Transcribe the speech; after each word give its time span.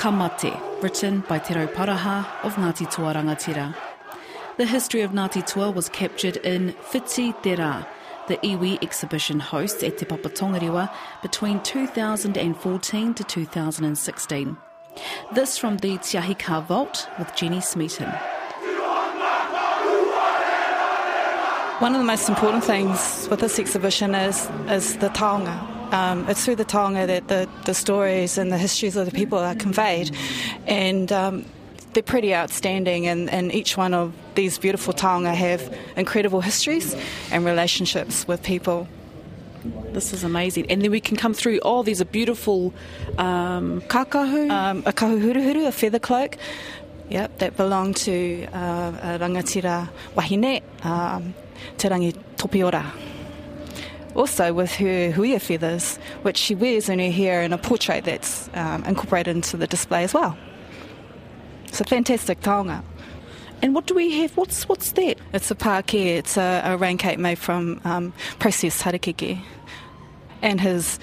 Kamate, 0.00 0.82
written 0.82 1.20
by 1.28 1.38
Te 1.38 1.52
Rauparaha 1.52 2.26
of 2.42 2.54
Ngāti 2.54 2.90
Toa 2.90 3.12
Rangatira. 3.12 3.74
The 4.56 4.64
history 4.64 5.02
of 5.02 5.10
Ngāti 5.10 5.46
Toa 5.46 5.70
was 5.70 5.90
captured 5.90 6.38
in 6.38 6.72
Whiti 6.90 7.34
Te 7.42 7.56
Rā, 7.56 7.86
the 8.26 8.38
iwi 8.38 8.82
exhibition 8.82 9.40
hosts 9.40 9.82
at 9.82 9.98
Te 9.98 10.06
Papa 10.06 10.30
Tongarewa 10.30 10.90
between 11.20 11.60
2014 11.60 13.12
to 13.12 13.24
2016. 13.24 14.56
This 15.34 15.58
from 15.58 15.76
the 15.76 15.98
Te 15.98 16.16
Ahi 16.16 16.34
Kaa 16.34 16.62
Vault 16.62 17.06
with 17.18 17.36
Jenny 17.36 17.60
Smeaton. 17.60 18.08
One 21.80 21.94
of 21.94 21.98
the 21.98 22.06
most 22.06 22.26
important 22.30 22.64
things 22.64 23.28
with 23.30 23.40
this 23.40 23.58
exhibition 23.58 24.14
is, 24.14 24.48
is 24.66 24.96
the 24.96 25.10
taonga. 25.10 25.69
Um, 25.92 26.28
it's 26.28 26.44
through 26.44 26.56
the 26.56 26.64
taonga 26.64 27.06
that 27.06 27.28
the, 27.28 27.48
the 27.64 27.74
stories 27.74 28.38
and 28.38 28.52
the 28.52 28.58
histories 28.58 28.96
of 28.96 29.06
the 29.06 29.12
people 29.12 29.38
are 29.38 29.54
conveyed. 29.54 30.14
And 30.66 31.10
um, 31.10 31.44
they're 31.92 32.02
pretty 32.02 32.34
outstanding, 32.34 33.06
and, 33.06 33.28
and 33.30 33.52
each 33.52 33.76
one 33.76 33.94
of 33.94 34.14
these 34.34 34.58
beautiful 34.58 34.94
taonga 34.94 35.34
have 35.34 35.76
incredible 35.96 36.40
histories 36.40 36.94
and 37.32 37.44
relationships 37.44 38.26
with 38.28 38.42
people. 38.42 38.86
This 39.92 40.12
is 40.12 40.24
amazing. 40.24 40.70
And 40.70 40.82
then 40.82 40.90
we 40.90 41.00
can 41.00 41.16
come 41.16 41.34
through, 41.34 41.60
oh, 41.62 41.82
there's 41.82 42.00
a 42.00 42.04
beautiful 42.06 42.72
um, 43.18 43.82
kakahu. 43.88 44.50
Um, 44.50 44.78
a 44.86 44.92
kahuhuruhuru, 44.92 45.66
a 45.66 45.72
feather 45.72 45.98
cloak. 45.98 46.36
Yep, 47.10 47.38
that 47.38 47.56
belonged 47.56 47.96
to 47.96 48.46
uh, 48.52 48.92
a 49.02 49.18
rangatira 49.18 49.88
wahine. 50.14 50.62
Um, 50.84 51.34
Te 51.76 51.88
Rangi 51.88 52.16
Topiora. 52.36 53.09
Also 54.14 54.52
with 54.52 54.74
her 54.76 55.12
huia 55.12 55.40
feathers, 55.40 55.98
which 56.22 56.36
she 56.36 56.54
wears 56.54 56.88
in 56.88 56.98
her 56.98 57.10
hair 57.10 57.42
in 57.42 57.52
a 57.52 57.58
portrait 57.58 58.04
that's 58.04 58.50
um, 58.54 58.84
incorporated 58.84 59.36
into 59.36 59.56
the 59.56 59.66
display 59.66 60.04
as 60.04 60.12
well. 60.12 60.36
It's 61.66 61.80
a 61.80 61.84
fantastic 61.84 62.40
taonga. 62.40 62.82
And 63.62 63.74
what 63.74 63.86
do 63.86 63.94
we 63.94 64.18
have? 64.18 64.36
What's 64.36 64.68
what's 64.68 64.92
that? 64.92 65.18
It's 65.32 65.50
a 65.50 65.54
pākē. 65.54 66.16
It's 66.16 66.36
a, 66.36 66.62
a 66.64 66.76
rain 66.76 66.98
cape 66.98 67.18
made 67.18 67.38
from 67.38 67.80
um, 67.84 68.12
processed 68.38 68.82
harakeke. 68.82 69.38
And 70.42 70.60
his 70.60 70.98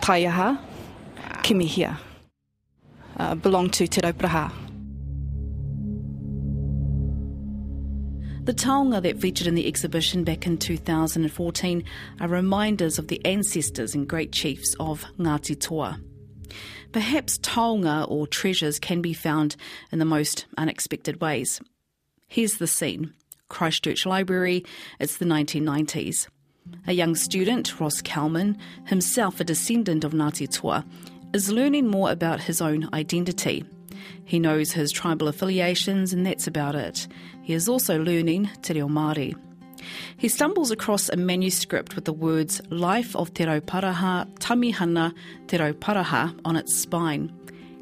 taiaha, 0.00 0.58
kimihia, 1.42 1.96
uh, 3.16 3.34
belonged 3.34 3.72
to 3.74 3.88
Te 3.88 4.02
Rauparaha. 4.02 4.52
The 8.46 8.54
taonga 8.54 9.02
that 9.02 9.20
featured 9.20 9.48
in 9.48 9.56
the 9.56 9.66
exhibition 9.66 10.22
back 10.22 10.46
in 10.46 10.56
2014 10.56 11.82
are 12.20 12.28
reminders 12.28 12.96
of 12.96 13.08
the 13.08 13.20
ancestors 13.24 13.92
and 13.92 14.06
great 14.06 14.30
chiefs 14.30 14.76
of 14.78 15.04
Ngāti 15.18 15.58
Toa. 15.60 15.98
Perhaps 16.92 17.38
taonga 17.38 18.08
or 18.08 18.28
treasures 18.28 18.78
can 18.78 19.02
be 19.02 19.12
found 19.12 19.56
in 19.90 19.98
the 19.98 20.04
most 20.04 20.46
unexpected 20.56 21.20
ways. 21.20 21.60
Here's 22.28 22.58
the 22.58 22.68
scene 22.68 23.12
Christchurch 23.48 24.06
Library, 24.06 24.64
it's 25.00 25.16
the 25.16 25.24
1990s. 25.24 26.28
A 26.86 26.92
young 26.92 27.16
student, 27.16 27.80
Ross 27.80 28.00
Calman, 28.00 28.58
himself 28.84 29.40
a 29.40 29.44
descendant 29.44 30.04
of 30.04 30.12
Ngāti 30.12 30.48
Toa, 30.48 30.84
is 31.34 31.50
learning 31.50 31.88
more 31.88 32.12
about 32.12 32.42
his 32.42 32.60
own 32.60 32.88
identity 32.94 33.64
he 34.24 34.38
knows 34.38 34.72
his 34.72 34.92
tribal 34.92 35.28
affiliations, 35.28 36.12
and 36.12 36.26
that's 36.26 36.46
about 36.46 36.74
it. 36.74 37.06
He 37.46 37.54
is 37.54 37.68
also 37.68 37.96
learning 37.96 38.50
Te 38.62 38.74
Reo 38.74 38.88
Māori. 38.88 39.32
He 40.16 40.26
stumbles 40.28 40.72
across 40.72 41.08
a 41.08 41.16
manuscript 41.16 41.94
with 41.94 42.04
the 42.04 42.12
words 42.12 42.60
Life 42.70 43.14
of 43.14 43.32
Te 43.34 43.44
Rauparaha 43.44 44.26
Tamihana 44.40 45.14
Te 45.46 45.58
Rauparaha 45.58 46.36
on 46.44 46.56
its 46.56 46.74
spine, 46.74 47.32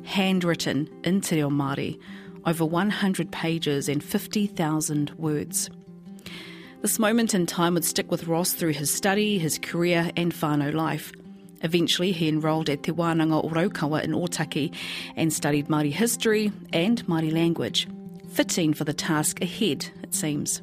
handwritten 0.04 0.91
in 1.03 1.22
Te 1.22 1.36
Reo 1.36 1.48
Māori, 1.48 1.98
over 2.44 2.62
100 2.66 3.32
pages 3.32 3.88
and 3.88 4.04
50,000 4.04 5.12
words. 5.12 5.70
This 6.82 6.98
moment 6.98 7.32
in 7.32 7.47
time 7.47 7.72
would 7.72 7.86
stick 7.86 8.10
with 8.10 8.26
Ross 8.26 8.53
through 8.53 8.74
his 8.74 8.92
study, 8.92 9.38
his 9.38 9.58
career, 9.58 10.10
and 10.14 10.34
whānau 10.34 10.74
life. 10.74 11.10
Eventually, 11.62 12.12
he 12.12 12.28
enrolled 12.28 12.69
at 12.69 12.82
Te 12.82 12.92
Wānanga 12.92 13.42
o 13.42 13.48
Raukawa 13.48 14.04
in 14.04 14.12
Otaki 14.12 14.74
and 15.16 15.32
studied 15.32 15.69
Māori 15.69 15.91
history 15.91 16.53
and 16.70 17.03
Māori 17.06 17.32
language. 17.32 17.88
Fitting 18.34 18.75
for 18.75 18.83
the 18.83 18.93
task 18.93 19.41
ahead, 19.41 19.87
it 20.03 20.12
seems. 20.12 20.61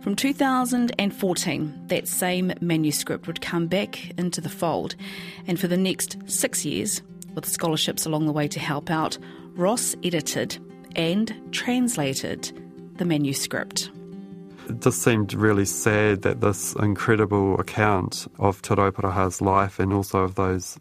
From 0.00 0.16
2014, 0.16 1.82
that 1.86 2.08
same 2.08 2.52
manuscript 2.60 3.28
would 3.28 3.40
come 3.40 3.68
back 3.68 4.10
into 4.18 4.40
the 4.40 4.48
fold, 4.48 4.96
and 5.46 5.58
for 5.58 5.68
the 5.68 5.76
next 5.76 6.16
six 6.26 6.64
years, 6.64 7.00
with 7.34 7.46
scholarships 7.46 8.06
along 8.06 8.26
the 8.26 8.32
way 8.32 8.48
to 8.48 8.58
help 8.58 8.90
out, 8.90 9.18
Ross 9.54 9.94
edited 10.02 10.58
and 10.96 11.32
translated 11.52 12.52
the 12.96 13.04
manuscript 13.04 13.90
it 14.70 14.80
just 14.80 15.02
seemed 15.02 15.34
really 15.34 15.64
sad 15.64 16.22
that 16.22 16.40
this 16.40 16.74
incredible 16.76 17.58
account 17.58 18.28
of 18.38 18.62
Te 18.62 18.74
Rauparaha's 18.74 19.40
life 19.40 19.80
and 19.80 19.92
also 19.92 20.20
of 20.20 20.36
those 20.36 20.78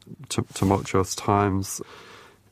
tumultuous 0.54 1.16
times 1.16 1.82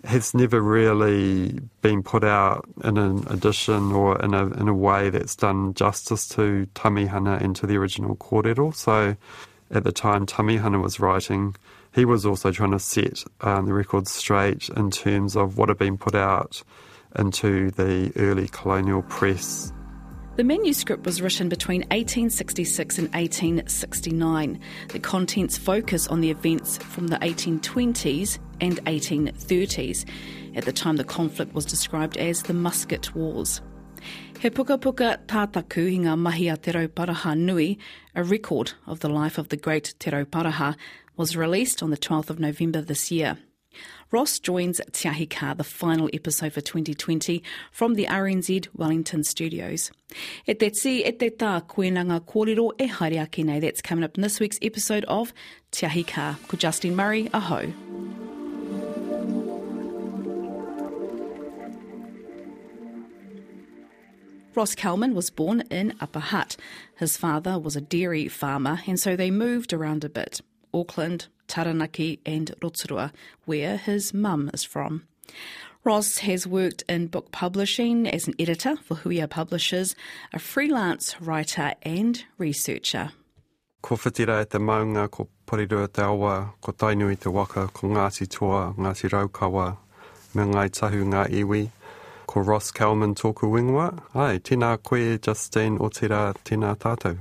has 0.03 0.33
never 0.33 0.61
really 0.61 1.59
been 1.81 2.03
put 2.03 2.23
out 2.23 2.65
in 2.83 2.97
an 2.97 3.27
edition 3.27 3.91
or 3.91 4.21
in 4.21 4.33
a, 4.33 4.47
in 4.59 4.67
a 4.67 4.73
way 4.73 5.09
that's 5.09 5.35
done 5.35 5.73
justice 5.73 6.27
to 6.29 6.67
Tamihana 6.75 7.41
and 7.41 7.55
to 7.57 7.67
the 7.67 7.77
original 7.77 8.15
kōrero. 8.15 8.73
So 8.73 9.15
at 9.71 9.83
the 9.83 9.91
time 9.91 10.25
Tamihana 10.25 10.81
was 10.81 10.99
writing, 10.99 11.55
he 11.93 12.05
was 12.05 12.25
also 12.25 12.51
trying 12.51 12.71
to 12.71 12.79
set 12.79 13.23
um, 13.41 13.65
the 13.65 13.73
record 13.73 14.07
straight 14.07 14.69
in 14.69 14.91
terms 14.91 15.35
of 15.35 15.57
what 15.57 15.69
had 15.69 15.77
been 15.77 15.97
put 15.97 16.15
out 16.15 16.63
into 17.17 17.71
the 17.71 18.11
early 18.15 18.47
colonial 18.47 19.01
press 19.01 19.73
the 20.37 20.43
manuscript 20.43 21.03
was 21.03 21.19
written 21.19 21.49
between 21.49 21.81
1866 21.89 22.99
and 22.99 23.07
1869. 23.07 24.59
The 24.89 24.99
contents 24.99 25.57
focus 25.57 26.07
on 26.07 26.21
the 26.21 26.29
events 26.29 26.77
from 26.77 27.07
the 27.07 27.17
1820s 27.17 28.37
and 28.61 28.77
1830s. 28.85 30.05
At 30.55 30.65
the 30.65 30.71
time, 30.71 30.97
the 30.97 31.03
conflict 31.03 31.55
was 31.55 31.65
described 31.65 32.17
as 32.17 32.43
the 32.43 32.53
Musket 32.53 33.15
Wars. 33.15 33.61
He 34.39 34.51
puka 34.51 34.77
puka 34.77 35.19
tātaku 35.25 35.91
i 35.91 35.97
ngā 35.97 36.15
mahi 36.19 36.49
a 36.49 36.57
Te 36.57 36.71
Rauparaha 36.71 37.35
Nui, 37.35 37.79
a 38.13 38.23
record 38.23 38.73
of 38.85 38.99
the 38.99 39.09
life 39.09 39.39
of 39.39 39.49
the 39.49 39.57
great 39.57 39.95
Te 39.97 40.11
Rauparaha, 40.11 40.75
was 41.15 41.35
released 41.35 41.81
on 41.81 41.89
the 41.89 41.97
12th 41.97 42.29
of 42.29 42.39
November 42.39 42.79
this 42.81 43.11
year. 43.11 43.39
Ross 44.09 44.39
joins 44.39 44.79
Te 44.93 45.09
Ahi 45.09 45.27
the 45.55 45.63
final 45.63 46.09
episode 46.13 46.53
for 46.53 46.61
2020, 46.61 47.43
from 47.71 47.95
the 47.95 48.05
RNZ 48.05 48.67
Wellington 48.73 49.23
studios. 49.23 49.91
E 50.45 50.53
te 50.53 50.69
ti, 50.69 51.03
e 51.05 51.11
te 51.11 51.29
tā, 51.29 51.61
koenanga 51.67 52.21
kōrero 52.21 52.71
e 52.79 52.87
haere 52.87 53.21
ake 53.21 53.43
nei. 53.43 53.59
That's 53.59 53.81
coming 53.81 54.05
up 54.05 54.15
in 54.15 54.23
this 54.23 54.39
week's 54.39 54.59
episode 54.61 55.03
of 55.05 55.33
Te 55.71 55.85
Ahi 55.85 56.03
Kaa. 56.03 56.37
Ko 56.47 56.55
Justine 56.55 56.95
Murray, 56.95 57.29
aho. 57.33 57.73
Ross 64.55 64.73
Calman 64.73 65.13
was 65.13 65.29
born 65.29 65.61
in 65.69 65.93
Upper 66.01 66.19
Hutt. 66.19 66.57
His 66.95 67.15
father 67.15 67.59
was 67.59 67.75
a 67.75 67.81
dairy 67.81 68.27
farmer, 68.27 68.79
and 68.87 68.99
so 68.99 69.15
they 69.15 69.29
moved 69.29 69.71
around 69.71 70.03
a 70.03 70.09
bit. 70.09 70.41
Auckland, 70.77 71.27
Taranaki, 71.47 72.19
and 72.25 72.53
Rotorua, 72.61 73.11
where 73.45 73.77
his 73.77 74.13
mum 74.13 74.49
is 74.53 74.63
from. 74.63 75.03
Ross 75.83 76.17
has 76.17 76.45
worked 76.45 76.83
in 76.89 77.07
book 77.07 77.31
publishing 77.31 78.07
as 78.07 78.27
an 78.27 78.33
editor 78.37 78.75
for 78.75 78.95
Huia 78.97 79.29
Publishers, 79.29 79.95
a 80.33 80.39
freelance 80.39 81.15
writer 81.21 81.73
and 81.81 82.23
researcher. 82.37 83.11
Ko 83.81 83.95
whitira 83.95 84.41
e 84.41 84.45
te 84.45 84.57
maunga, 84.57 85.09
ko 85.09 85.29
porirua 85.47 85.87
te 85.91 86.01
awa, 86.01 86.53
ko 86.61 86.71
tainui 86.73 87.17
te 87.17 87.29
waka, 87.29 87.67
ko 87.67 87.87
Ngāti 87.87 88.27
Toa, 88.27 88.73
Ngāti 88.73 89.09
Raukawa, 89.09 89.77
me 90.33 90.43
ngai 90.43 90.69
tahu 90.69 91.05
ngā 91.05 91.29
iwi, 91.31 91.69
ko 92.27 92.41
Ross 92.41 92.71
Kalman 92.71 93.15
tōku 93.15 93.47
wingwa. 93.47 93.87
Ai, 94.13 94.39
tēnā 94.39 94.75
koe 94.83 95.17
Justine 95.17 95.79
o 95.79 95.87
tērā 95.87 96.33
tēnā 96.43 96.75
tātou. 96.75 97.15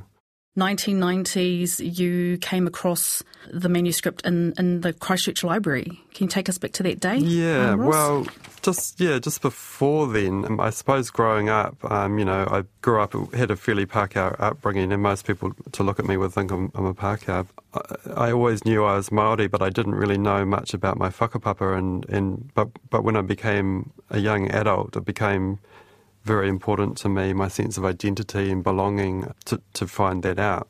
1990s, 0.56 1.98
you 1.98 2.38
came 2.38 2.66
across 2.66 3.22
the 3.52 3.68
manuscript 3.68 4.24
in, 4.24 4.54
in 4.58 4.80
the 4.80 4.92
Christchurch 4.92 5.44
Library. 5.44 6.00
Can 6.14 6.24
you 6.24 6.28
take 6.28 6.48
us 6.48 6.58
back 6.58 6.72
to 6.72 6.82
that 6.82 6.98
day? 6.98 7.18
Yeah, 7.18 7.72
um, 7.72 7.84
well, 7.84 8.26
just 8.62 8.98
yeah, 9.00 9.18
just 9.18 9.42
before 9.42 10.06
then, 10.08 10.44
um, 10.44 10.60
I 10.60 10.70
suppose 10.70 11.10
growing 11.10 11.48
up, 11.48 11.76
um, 11.90 12.18
you 12.18 12.24
know, 12.24 12.46
I 12.50 12.64
grew 12.80 13.00
up 13.00 13.14
had 13.34 13.50
a 13.50 13.56
fairly 13.56 13.86
Pākehā 13.86 14.34
upbringing, 14.38 14.92
and 14.92 15.02
most 15.02 15.26
people 15.26 15.52
to 15.72 15.82
look 15.82 15.98
at 15.98 16.06
me 16.06 16.16
would 16.16 16.32
think 16.32 16.50
I'm, 16.50 16.72
I'm 16.74 16.86
a 16.86 16.94
Pākehā. 16.94 17.46
I, 17.74 17.80
I, 18.28 18.32
always 18.32 18.64
knew 18.64 18.84
I 18.84 18.96
was 18.96 19.12
Maori, 19.12 19.46
but 19.46 19.62
I 19.62 19.68
didn't 19.68 19.94
really 19.94 20.18
know 20.18 20.44
much 20.44 20.74
about 20.74 20.98
my 20.98 21.10
whakapapa, 21.10 21.76
and 21.76 22.04
and 22.08 22.50
but 22.54 22.68
but 22.90 23.04
when 23.04 23.14
I 23.16 23.22
became 23.22 23.92
a 24.10 24.18
young 24.18 24.50
adult, 24.50 24.96
it 24.96 25.04
became 25.04 25.58
very 26.26 26.48
important 26.48 26.98
to 26.98 27.08
me, 27.08 27.32
my 27.32 27.48
sense 27.48 27.78
of 27.78 27.84
identity 27.84 28.50
and 28.50 28.62
belonging, 28.62 29.32
to, 29.46 29.60
to 29.74 29.86
find 29.86 30.22
that 30.24 30.38
out. 30.38 30.68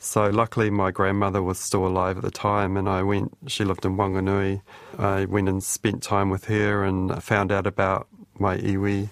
So 0.00 0.28
luckily, 0.30 0.70
my 0.70 0.90
grandmother 0.90 1.42
was 1.42 1.58
still 1.58 1.86
alive 1.86 2.16
at 2.16 2.24
the 2.24 2.30
time, 2.30 2.76
and 2.76 2.88
I 2.88 3.02
went. 3.02 3.36
She 3.46 3.64
lived 3.64 3.84
in 3.84 3.96
Wanganui. 3.96 4.62
I 4.98 5.26
went 5.26 5.48
and 5.48 5.62
spent 5.62 6.02
time 6.02 6.30
with 6.30 6.46
her, 6.46 6.82
and 6.82 7.22
found 7.22 7.52
out 7.52 7.66
about 7.66 8.08
my 8.38 8.56
iwi, 8.56 9.10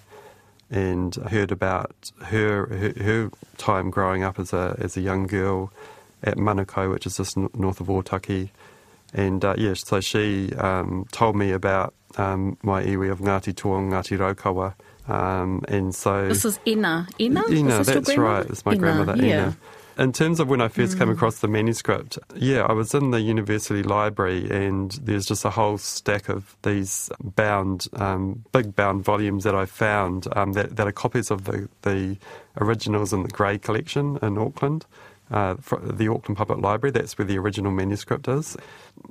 and 0.70 1.14
heard 1.14 1.52
about 1.52 2.10
her 2.24 2.66
her, 2.66 2.92
her 3.04 3.30
time 3.58 3.90
growing 3.90 4.22
up 4.22 4.38
as 4.38 4.54
a 4.54 4.76
as 4.80 4.96
a 4.96 5.02
young 5.02 5.26
girl 5.26 5.70
at 6.22 6.38
Manakau, 6.38 6.90
which 6.90 7.06
is 7.06 7.18
just 7.18 7.36
north 7.36 7.80
of 7.80 7.88
Otaki. 7.88 8.48
And 9.12 9.44
uh, 9.44 9.54
yeah, 9.58 9.74
so 9.74 10.00
she 10.00 10.52
um, 10.54 11.06
told 11.12 11.36
me 11.36 11.52
about 11.52 11.94
um, 12.16 12.56
my 12.62 12.82
iwi 12.82 13.10
of 13.10 13.20
Ngāti 13.20 13.54
Toa, 13.54 13.78
Ngāti 13.80 14.16
Raukawa. 14.16 14.74
Um, 15.08 15.64
and 15.68 15.94
so 15.94 16.28
this 16.28 16.44
is 16.44 16.60
Ina. 16.66 17.08
Ina, 17.18 17.42
Ina, 17.50 17.82
that's 17.84 18.16
right. 18.16 18.46
It's 18.46 18.64
my 18.64 18.72
Ina, 18.72 18.80
grandmother 18.80 19.16
yeah. 19.16 19.24
Ina 19.24 19.56
in 19.98 20.12
terms 20.12 20.38
of 20.38 20.48
when 20.48 20.60
I 20.60 20.68
first 20.68 20.94
mm. 20.94 21.00
came 21.00 21.10
across 21.10 21.40
the 21.40 21.48
manuscript, 21.48 22.18
yeah, 22.36 22.62
I 22.62 22.72
was 22.72 22.94
in 22.94 23.10
the 23.10 23.20
university 23.20 23.82
library 23.82 24.48
and 24.48 24.92
there's 25.02 25.26
just 25.26 25.44
a 25.44 25.50
whole 25.50 25.76
stack 25.76 26.28
of 26.28 26.56
these 26.62 27.10
bound, 27.20 27.88
um, 27.94 28.44
big 28.52 28.76
bound 28.76 29.04
volumes 29.04 29.42
that 29.44 29.56
I 29.56 29.66
found 29.66 30.28
um, 30.36 30.52
that, 30.52 30.76
that, 30.76 30.86
are 30.86 30.92
copies 30.92 31.32
of 31.32 31.44
the, 31.44 31.68
the 31.82 32.16
originals 32.60 33.12
in 33.12 33.24
the 33.24 33.28
Grey 33.28 33.58
collection 33.58 34.18
in 34.22 34.38
Auckland 34.38 34.86
uh, 35.30 35.54
the 35.82 36.08
Auckland 36.08 36.36
Public 36.36 36.60
Library. 36.60 36.92
That's 36.92 37.16
where 37.18 37.26
the 37.26 37.38
original 37.38 37.72
manuscript 37.72 38.28
is. 38.28 38.56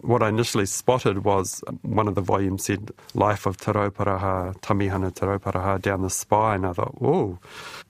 What 0.02 0.22
I 0.24 0.30
initially 0.30 0.66
spotted 0.66 1.24
was 1.24 1.64
one 1.82 2.08
of 2.08 2.16
the 2.16 2.22
volumes 2.22 2.66
said 2.66 2.92
Life 3.14 3.46
of 3.46 3.58
Te 3.58 3.72
Rauparaha, 3.72 4.60
Tamihana 4.62 5.14
Te 5.14 5.26
Rauparaha 5.26 5.82
down 5.82 6.02
the 6.02 6.10
spine. 6.10 6.66
I 6.66 6.74
thought, 6.74 6.98
oh, 7.02 7.40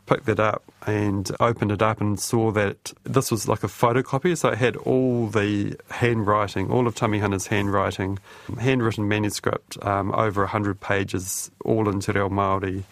picked 0.06 0.29
it 0.29 0.39
up 0.39 0.63
and 0.85 1.29
opened 1.39 1.71
it 1.71 1.81
up 1.81 2.01
and 2.01 2.19
saw 2.19 2.51
that 2.51 2.94
this 3.03 3.31
was 3.31 3.47
like 3.47 3.63
a 3.63 3.68
photocopy. 3.68 4.38
So 4.38 4.50
it 4.50 4.57
had 4.57 4.75
all 4.77 5.27
the 5.27 5.75
handwriting, 5.89 6.71
all 6.71 6.88
of 6.88 6.95
Tamihana's 6.95 7.47
handwriting, 7.47 8.19
handwritten 8.59 9.07
manuscript, 9.07 9.77
um, 9.85 10.13
over 10.13 10.41
100 10.41 10.80
pages, 10.80 11.51
all 11.63 11.89
in 11.89 12.00
Te 12.00 12.12
Reo 12.12 12.30
Māori, 12.30 12.83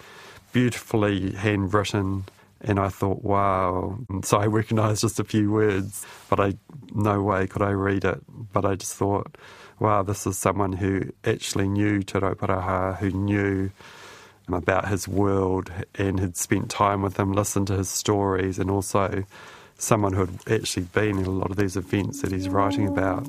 beautifully 0.51 1.31
handwritten 1.33 2.25
and 2.65 2.79
I 2.79 2.89
thought, 2.89 3.23
wow. 3.23 3.99
So 4.23 4.37
I 4.37 4.47
recognised 4.47 5.01
just 5.01 5.19
a 5.19 5.23
few 5.23 5.51
words, 5.51 6.05
but 6.29 6.39
I 6.39 6.55
no 6.93 7.21
way 7.21 7.47
could 7.47 7.61
I 7.61 7.71
read 7.71 8.03
it. 8.03 8.21
But 8.27 8.65
I 8.65 8.75
just 8.75 8.95
thought, 8.95 9.37
wow, 9.79 10.01
this 10.03 10.25
is 10.25 10.37
someone 10.37 10.73
who 10.73 11.11
actually 11.23 11.67
knew 11.67 12.01
Te 12.01 12.19
Rauparaha, 12.19 12.97
who 12.97 13.11
knew 13.11 13.69
about 14.47 14.87
his 14.87 15.07
world 15.07 15.71
and 15.95 16.19
had 16.19 16.37
spent 16.37 16.69
time 16.69 17.01
with 17.01 17.17
him, 17.17 17.33
listened 17.33 17.67
to 17.67 17.77
his 17.77 17.89
stories, 17.89 18.59
and 18.59 18.69
also 18.71 19.23
someone 19.77 20.13
who 20.13 20.25
had 20.25 20.61
actually 20.61 20.83
been 20.83 21.19
in 21.19 21.25
a 21.25 21.31
lot 21.31 21.51
of 21.51 21.57
these 21.57 21.77
events 21.77 22.21
that 22.21 22.31
he's 22.31 22.49
writing 22.49 22.87
about. 22.87 23.27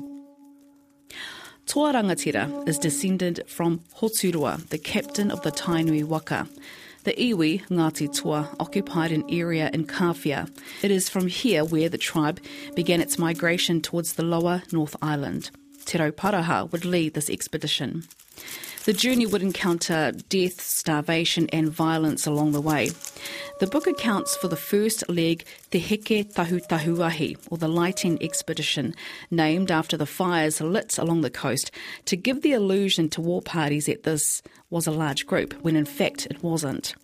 Toa 1.67 1.93
Rangatira 1.93 2.67
is 2.67 2.79
descended 2.79 3.43
from 3.47 3.81
Hoturoa, 3.97 4.67
the 4.69 4.77
captain 4.77 5.29
of 5.29 5.41
the 5.41 5.51
Tainui 5.51 6.03
Waka. 6.03 6.47
The 7.07 7.13
iwi, 7.13 7.65
Ngāti 7.69 8.13
Toa, 8.13 8.53
occupied 8.59 9.13
an 9.13 9.23
area 9.29 9.69
in 9.73 9.87
Kawhia. 9.87 10.51
It 10.83 10.91
is 10.91 11.07
from 11.07 11.27
here 11.27 11.63
where 11.63 11.87
the 11.87 11.97
tribe 11.97 12.41
began 12.75 12.99
its 12.99 13.17
migration 13.17 13.79
towards 13.79 14.15
the 14.15 14.23
lower 14.23 14.63
North 14.73 14.93
Island. 15.01 15.49
Te 15.85 15.99
Rauparaha 15.99 16.69
would 16.69 16.83
lead 16.83 17.13
this 17.13 17.29
expedition. 17.29 18.03
The 18.85 18.93
journey 18.93 19.25
would 19.25 19.41
encounter 19.41 20.13
death, 20.29 20.61
starvation, 20.61 21.49
and 21.51 21.69
violence 21.69 22.25
along 22.25 22.53
the 22.53 22.61
way. 22.61 22.91
The 23.59 23.67
book 23.67 23.85
accounts 23.85 24.37
for 24.37 24.47
the 24.47 24.55
first 24.55 25.09
leg, 25.09 25.43
Te 25.71 25.81
Heke 25.81 26.33
Tahu 26.33 26.65
Tahuahi, 26.65 27.37
or 27.51 27.57
the 27.57 27.67
lighting 27.67 28.17
expedition, 28.23 28.95
named 29.29 29.71
after 29.71 29.97
the 29.97 30.05
fires 30.05 30.61
lit 30.61 30.97
along 30.97 31.19
the 31.19 31.29
coast 31.29 31.69
to 32.05 32.15
give 32.15 32.43
the 32.43 32.53
illusion 32.53 33.09
to 33.09 33.19
war 33.19 33.41
parties 33.41 33.87
that 33.87 34.03
this 34.03 34.41
was 34.69 34.87
a 34.87 34.91
large 34.91 35.27
group, 35.27 35.53
when 35.61 35.75
in 35.75 35.83
fact 35.83 36.25
it 36.27 36.41
wasn't. 36.41 36.95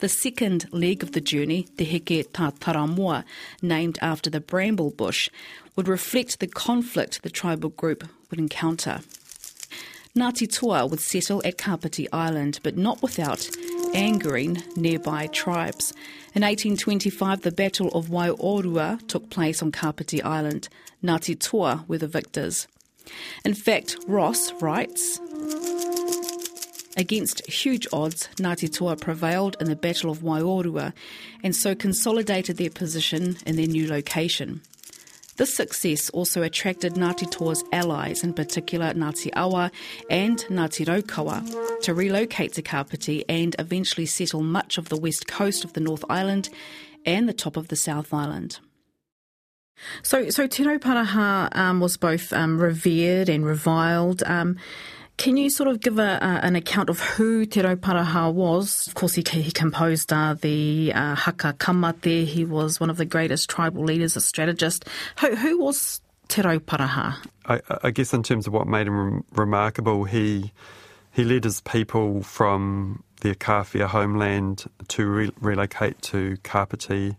The 0.00 0.08
second 0.08 0.66
leg 0.72 1.04
of 1.04 1.12
the 1.12 1.20
journey, 1.20 1.62
Te 1.76 1.84
Heke 1.86 2.26
Ta 2.32 2.50
Taramoa, 2.50 3.24
named 3.62 3.98
after 4.02 4.30
the 4.30 4.40
bramble 4.40 4.90
bush, 4.90 5.30
would 5.76 5.86
reflect 5.86 6.40
the 6.40 6.48
conflict 6.48 7.22
the 7.22 7.30
tribal 7.30 7.70
group 7.70 8.02
would 8.30 8.40
encounter. 8.40 9.00
Ngāti 10.16 10.52
Toa 10.52 10.86
would 10.86 11.00
settle 11.00 11.40
at 11.44 11.56
Kapiti 11.56 12.10
Island, 12.10 12.58
but 12.64 12.76
not 12.76 13.00
without 13.00 13.48
angering 13.94 14.60
nearby 14.74 15.28
tribes. 15.28 15.92
In 16.34 16.42
1825, 16.42 17.42
the 17.42 17.52
Battle 17.52 17.88
of 17.90 18.08
Waiorua 18.08 19.06
took 19.06 19.30
place 19.30 19.62
on 19.62 19.70
Kapiti 19.70 20.20
Island. 20.20 20.68
Ngāti 21.04 21.38
Toa 21.38 21.84
were 21.86 21.98
the 21.98 22.08
victors. 22.08 22.66
In 23.44 23.54
fact, 23.54 23.98
Ross 24.08 24.52
writes, 24.60 25.20
Against 26.96 27.46
huge 27.46 27.86
odds, 27.92 28.28
Ngāti 28.34 28.72
Toa 28.72 28.96
prevailed 28.96 29.56
in 29.60 29.68
the 29.68 29.76
Battle 29.76 30.10
of 30.10 30.18
Waiorua 30.18 30.92
and 31.44 31.54
so 31.54 31.76
consolidated 31.76 32.56
their 32.56 32.70
position 32.70 33.36
in 33.46 33.54
their 33.54 33.68
new 33.68 33.86
location. 33.86 34.60
This 35.40 35.54
success 35.54 36.10
also 36.10 36.42
attracted 36.42 36.96
Ngāti 36.96 37.30
Toa's 37.30 37.64
allies, 37.72 38.22
in 38.22 38.34
particular 38.34 38.92
Ngāti 38.92 39.30
Awa 39.34 39.70
and 40.10 40.36
Ngāti 40.50 40.84
Raukawa, 40.84 41.80
to 41.80 41.94
relocate 41.94 42.52
to 42.52 42.62
Kapiti 42.62 43.24
and 43.26 43.56
eventually 43.58 44.04
settle 44.04 44.42
much 44.42 44.76
of 44.76 44.90
the 44.90 44.98
west 44.98 45.26
coast 45.26 45.64
of 45.64 45.72
the 45.72 45.80
North 45.80 46.04
Island 46.10 46.50
and 47.06 47.26
the 47.26 47.32
top 47.32 47.56
of 47.56 47.68
the 47.68 47.76
South 47.76 48.12
Island. 48.12 48.58
So, 50.02 50.28
so 50.28 50.46
Te 50.46 50.62
Rauparaha 50.62 51.56
um, 51.56 51.80
was 51.80 51.96
both 51.96 52.34
um, 52.34 52.60
revered 52.60 53.30
and 53.30 53.42
reviled. 53.46 54.22
Um, 54.26 54.58
can 55.20 55.36
you 55.36 55.50
sort 55.50 55.68
of 55.68 55.80
give 55.80 55.98
a, 55.98 56.24
uh, 56.24 56.40
an 56.42 56.56
account 56.56 56.88
of 56.88 56.98
who 56.98 57.44
Te 57.44 57.60
Rauparaha 57.60 58.32
was? 58.32 58.86
Of 58.86 58.94
course, 58.94 59.12
he, 59.12 59.22
he 59.30 59.52
composed 59.52 60.10
uh, 60.14 60.32
the 60.32 60.92
uh, 60.94 61.14
Haka 61.14 61.52
Kamate. 61.58 62.24
He 62.24 62.46
was 62.46 62.80
one 62.80 62.88
of 62.88 62.96
the 62.96 63.04
greatest 63.04 63.50
tribal 63.50 63.84
leaders, 63.84 64.16
a 64.16 64.22
strategist. 64.22 64.88
Who, 65.20 65.36
who 65.36 65.60
was 65.60 66.00
Te 66.28 66.40
Rauparaha? 66.40 67.16
I, 67.44 67.60
I, 67.82 67.90
guess 67.90 68.14
in 68.14 68.22
terms 68.22 68.46
of 68.46 68.54
what 68.54 68.66
made 68.66 68.86
him 68.86 69.22
remarkable, 69.32 70.04
he 70.04 70.54
he 71.12 71.22
led 71.22 71.44
his 71.44 71.60
people 71.60 72.22
from 72.22 73.04
their 73.20 73.34
Kawhia 73.34 73.88
homeland 73.88 74.64
to 74.88 75.06
re- 75.06 75.32
relocate 75.38 76.00
to 76.02 76.38
Kapiti 76.44 77.16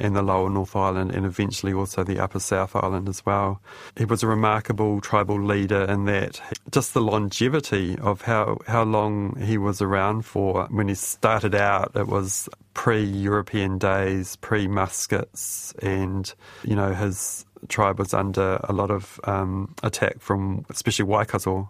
and 0.00 0.16
the 0.16 0.22
lower 0.22 0.50
North 0.50 0.74
Island 0.74 1.14
and 1.14 1.24
eventually 1.26 1.72
also 1.72 2.02
the 2.02 2.18
upper 2.18 2.40
South 2.40 2.74
Island 2.74 3.08
as 3.08 3.24
well. 3.24 3.60
He 3.96 4.04
was 4.04 4.22
a 4.22 4.26
remarkable 4.26 5.00
tribal 5.00 5.40
leader 5.40 5.84
in 5.84 6.06
that 6.06 6.40
just 6.70 6.94
the 6.94 7.00
longevity 7.00 7.98
of 7.98 8.22
how, 8.22 8.58
how 8.66 8.82
long 8.82 9.38
he 9.40 9.58
was 9.58 9.82
around 9.82 10.24
for. 10.24 10.66
When 10.70 10.88
he 10.88 10.94
started 10.94 11.54
out, 11.54 11.92
it 11.94 12.08
was 12.08 12.48
pre 12.74 13.04
European 13.04 13.78
days, 13.78 14.36
pre 14.36 14.66
muskets, 14.66 15.74
and, 15.82 16.32
you 16.64 16.74
know, 16.74 16.94
his 16.94 17.44
tribe 17.68 17.98
was 17.98 18.14
under 18.14 18.58
a 18.64 18.72
lot 18.72 18.90
of 18.90 19.20
um, 19.24 19.74
attack 19.82 20.20
from 20.20 20.64
especially 20.70 21.04
Waikato 21.04 21.68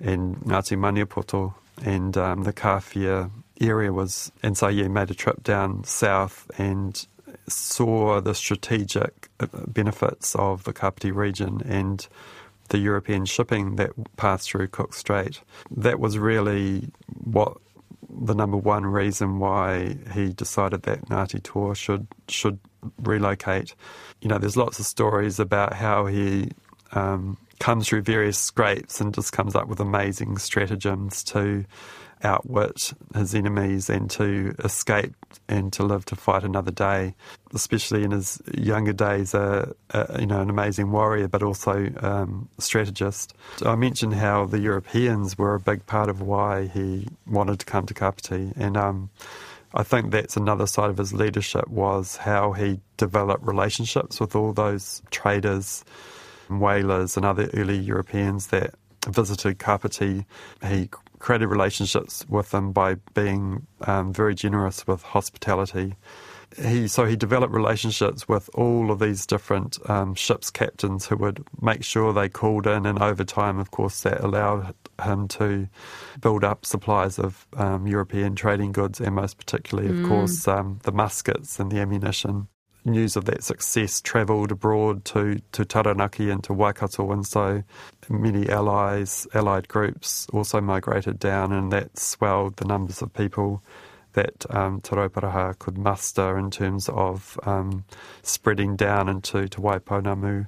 and 0.00 0.36
Ngāti 0.38 0.76
Maniapoto 0.76 1.54
and 1.82 2.16
um, 2.16 2.42
the 2.42 2.52
Kawhia 2.52 3.30
area 3.60 3.92
was, 3.92 4.32
and 4.42 4.56
so 4.56 4.68
yeah, 4.68 4.84
he 4.84 4.88
made 4.88 5.10
a 5.10 5.14
trip 5.14 5.42
down 5.42 5.84
south 5.84 6.50
and 6.58 7.06
saw 7.48 8.20
the 8.20 8.34
strategic 8.34 9.28
uh, 9.40 9.46
benefits 9.66 10.34
of 10.34 10.64
the 10.64 10.72
Kapiti 10.72 11.12
region 11.12 11.62
and 11.64 12.06
the 12.68 12.78
European 12.78 13.24
shipping 13.24 13.76
that 13.76 13.90
passed 14.16 14.50
through 14.50 14.68
Cook 14.68 14.94
Strait. 14.94 15.40
That 15.70 16.00
was 16.00 16.18
really 16.18 16.88
what 17.24 17.56
the 18.08 18.34
number 18.34 18.56
one 18.56 18.86
reason 18.86 19.38
why 19.38 19.96
he 20.12 20.32
decided 20.32 20.82
that 20.82 21.08
Ngāti 21.08 21.42
Toa 21.42 21.74
should 21.74 22.06
should 22.28 22.58
relocate. 23.02 23.74
You 24.20 24.28
know, 24.28 24.38
there's 24.38 24.56
lots 24.56 24.78
of 24.78 24.86
stories 24.86 25.38
about 25.38 25.74
how 25.74 26.06
he 26.06 26.50
um, 26.92 27.36
comes 27.58 27.88
through 27.88 28.02
various 28.02 28.38
scrapes 28.38 29.00
and 29.00 29.14
just 29.14 29.32
comes 29.32 29.54
up 29.54 29.68
with 29.68 29.80
amazing 29.80 30.38
stratagems 30.38 31.22
to 31.24 31.64
outwit 32.22 32.92
his 33.14 33.34
enemies 33.34 33.88
and 33.88 34.10
to 34.10 34.54
escape 34.62 35.14
and 35.48 35.72
to 35.72 35.82
live 35.82 36.04
to 36.06 36.16
fight 36.16 36.44
another 36.44 36.70
day. 36.70 37.14
Especially 37.54 38.04
in 38.04 38.12
his 38.12 38.40
younger 38.54 38.92
days, 38.92 39.34
uh, 39.34 39.72
you 40.18 40.26
know, 40.26 40.40
an 40.40 40.50
amazing 40.50 40.92
warrior, 40.92 41.28
but 41.28 41.42
also 41.42 41.90
um, 42.00 42.48
strategist. 42.58 43.34
I 43.64 43.74
mentioned 43.74 44.14
how 44.14 44.46
the 44.46 44.60
Europeans 44.60 45.36
were 45.36 45.54
a 45.54 45.60
big 45.60 45.86
part 45.86 46.08
of 46.08 46.20
why 46.20 46.66
he 46.68 47.08
wanted 47.26 47.58
to 47.60 47.66
come 47.66 47.86
to 47.86 47.94
Kapiti, 47.94 48.52
and 48.56 48.76
um, 48.76 49.10
I 49.72 49.82
think 49.84 50.10
that's 50.10 50.36
another 50.36 50.66
side 50.66 50.90
of 50.90 50.98
his 50.98 51.12
leadership 51.12 51.68
was 51.68 52.16
how 52.16 52.52
he 52.52 52.80
developed 52.96 53.46
relationships 53.46 54.18
with 54.18 54.34
all 54.34 54.52
those 54.52 55.00
traders, 55.10 55.84
whalers, 56.48 57.16
and 57.16 57.24
other 57.24 57.48
early 57.54 57.78
Europeans 57.78 58.48
that 58.48 58.74
visited 59.08 59.58
Kapiti. 59.58 60.26
He 60.66 60.90
created 61.20 61.46
relationships 61.46 62.26
with 62.28 62.50
them 62.50 62.72
by 62.72 62.96
being 63.14 63.66
um, 63.82 64.12
very 64.12 64.34
generous 64.34 64.86
with 64.86 65.02
hospitality 65.02 65.94
he 66.58 66.88
so 66.88 67.04
he 67.04 67.16
developed 67.16 67.54
relationships 67.54 68.28
with 68.28 68.50
all 68.54 68.90
of 68.90 68.98
these 68.98 69.26
different 69.26 69.78
um, 69.88 70.14
ships 70.14 70.50
captains 70.50 71.06
who 71.06 71.16
would 71.16 71.44
make 71.60 71.84
sure 71.84 72.12
they 72.12 72.28
called 72.28 72.66
in, 72.66 72.86
and 72.86 73.00
over 73.00 73.24
time, 73.24 73.58
of 73.58 73.70
course, 73.70 74.02
that 74.02 74.20
allowed 74.20 74.74
him 75.02 75.28
to 75.28 75.68
build 76.20 76.42
up 76.44 76.66
supplies 76.66 77.18
of 77.18 77.46
um, 77.56 77.86
European 77.86 78.34
trading 78.34 78.72
goods, 78.72 79.00
and 79.00 79.14
most 79.14 79.38
particularly, 79.38 79.88
of 79.90 79.96
mm. 79.96 80.08
course, 80.08 80.48
um, 80.48 80.80
the 80.82 80.92
muskets 80.92 81.60
and 81.60 81.70
the 81.70 81.78
ammunition. 81.78 82.48
News 82.84 83.16
of 83.16 83.26
that 83.26 83.44
success 83.44 84.00
travelled 84.00 84.52
abroad 84.52 85.04
to, 85.06 85.40
to 85.52 85.64
Taranaki 85.64 86.30
and 86.30 86.42
to 86.44 86.54
Waikato, 86.54 87.12
and 87.12 87.26
so 87.26 87.62
many 88.08 88.48
allies, 88.48 89.26
allied 89.34 89.68
groups 89.68 90.26
also 90.32 90.60
migrated 90.60 91.18
down, 91.18 91.52
and 91.52 91.70
that 91.72 91.98
swelled 91.98 92.56
the 92.56 92.64
numbers 92.64 93.02
of 93.02 93.12
people 93.12 93.62
that 94.14 94.46
um, 94.50 94.80
Rauparaha 94.80 95.58
could 95.58 95.78
muster 95.78 96.38
in 96.38 96.50
terms 96.50 96.88
of 96.88 97.38
um, 97.44 97.84
spreading 98.22 98.76
down 98.76 99.08
into 99.08 99.48
to 99.48 99.60
Waipounamu. 99.60 100.46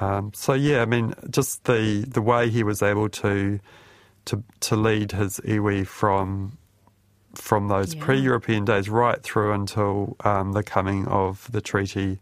Um, 0.00 0.32
so 0.34 0.52
yeah, 0.52 0.82
I 0.82 0.86
mean, 0.86 1.14
just 1.30 1.64
the 1.64 2.04
the 2.06 2.22
way 2.22 2.48
he 2.50 2.62
was 2.62 2.82
able 2.82 3.08
to 3.08 3.58
to 4.26 4.42
to 4.60 4.76
lead 4.76 5.12
his 5.12 5.40
iwi 5.40 5.86
from 5.86 6.58
from 7.34 7.68
those 7.68 7.94
yeah. 7.94 8.04
pre-European 8.04 8.64
days 8.64 8.88
right 8.88 9.22
through 9.22 9.52
until 9.52 10.16
um, 10.24 10.52
the 10.52 10.62
coming 10.62 11.06
of 11.06 11.50
the 11.50 11.60
treaty. 11.60 12.18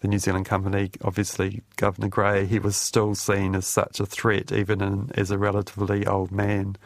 The 0.00 0.08
New 0.08 0.18
Zealand 0.18 0.46
Company, 0.46 0.90
obviously, 1.02 1.60
Governor 1.76 2.08
Grey, 2.08 2.46
he 2.46 2.58
was 2.58 2.74
still 2.74 3.14
seen 3.14 3.54
as 3.54 3.66
such 3.66 4.00
a 4.00 4.06
threat, 4.06 4.50
even 4.50 4.80
in, 4.80 5.10
as 5.14 5.30
a 5.30 5.36
relatively 5.36 6.06
old 6.06 6.32
man 6.32 6.76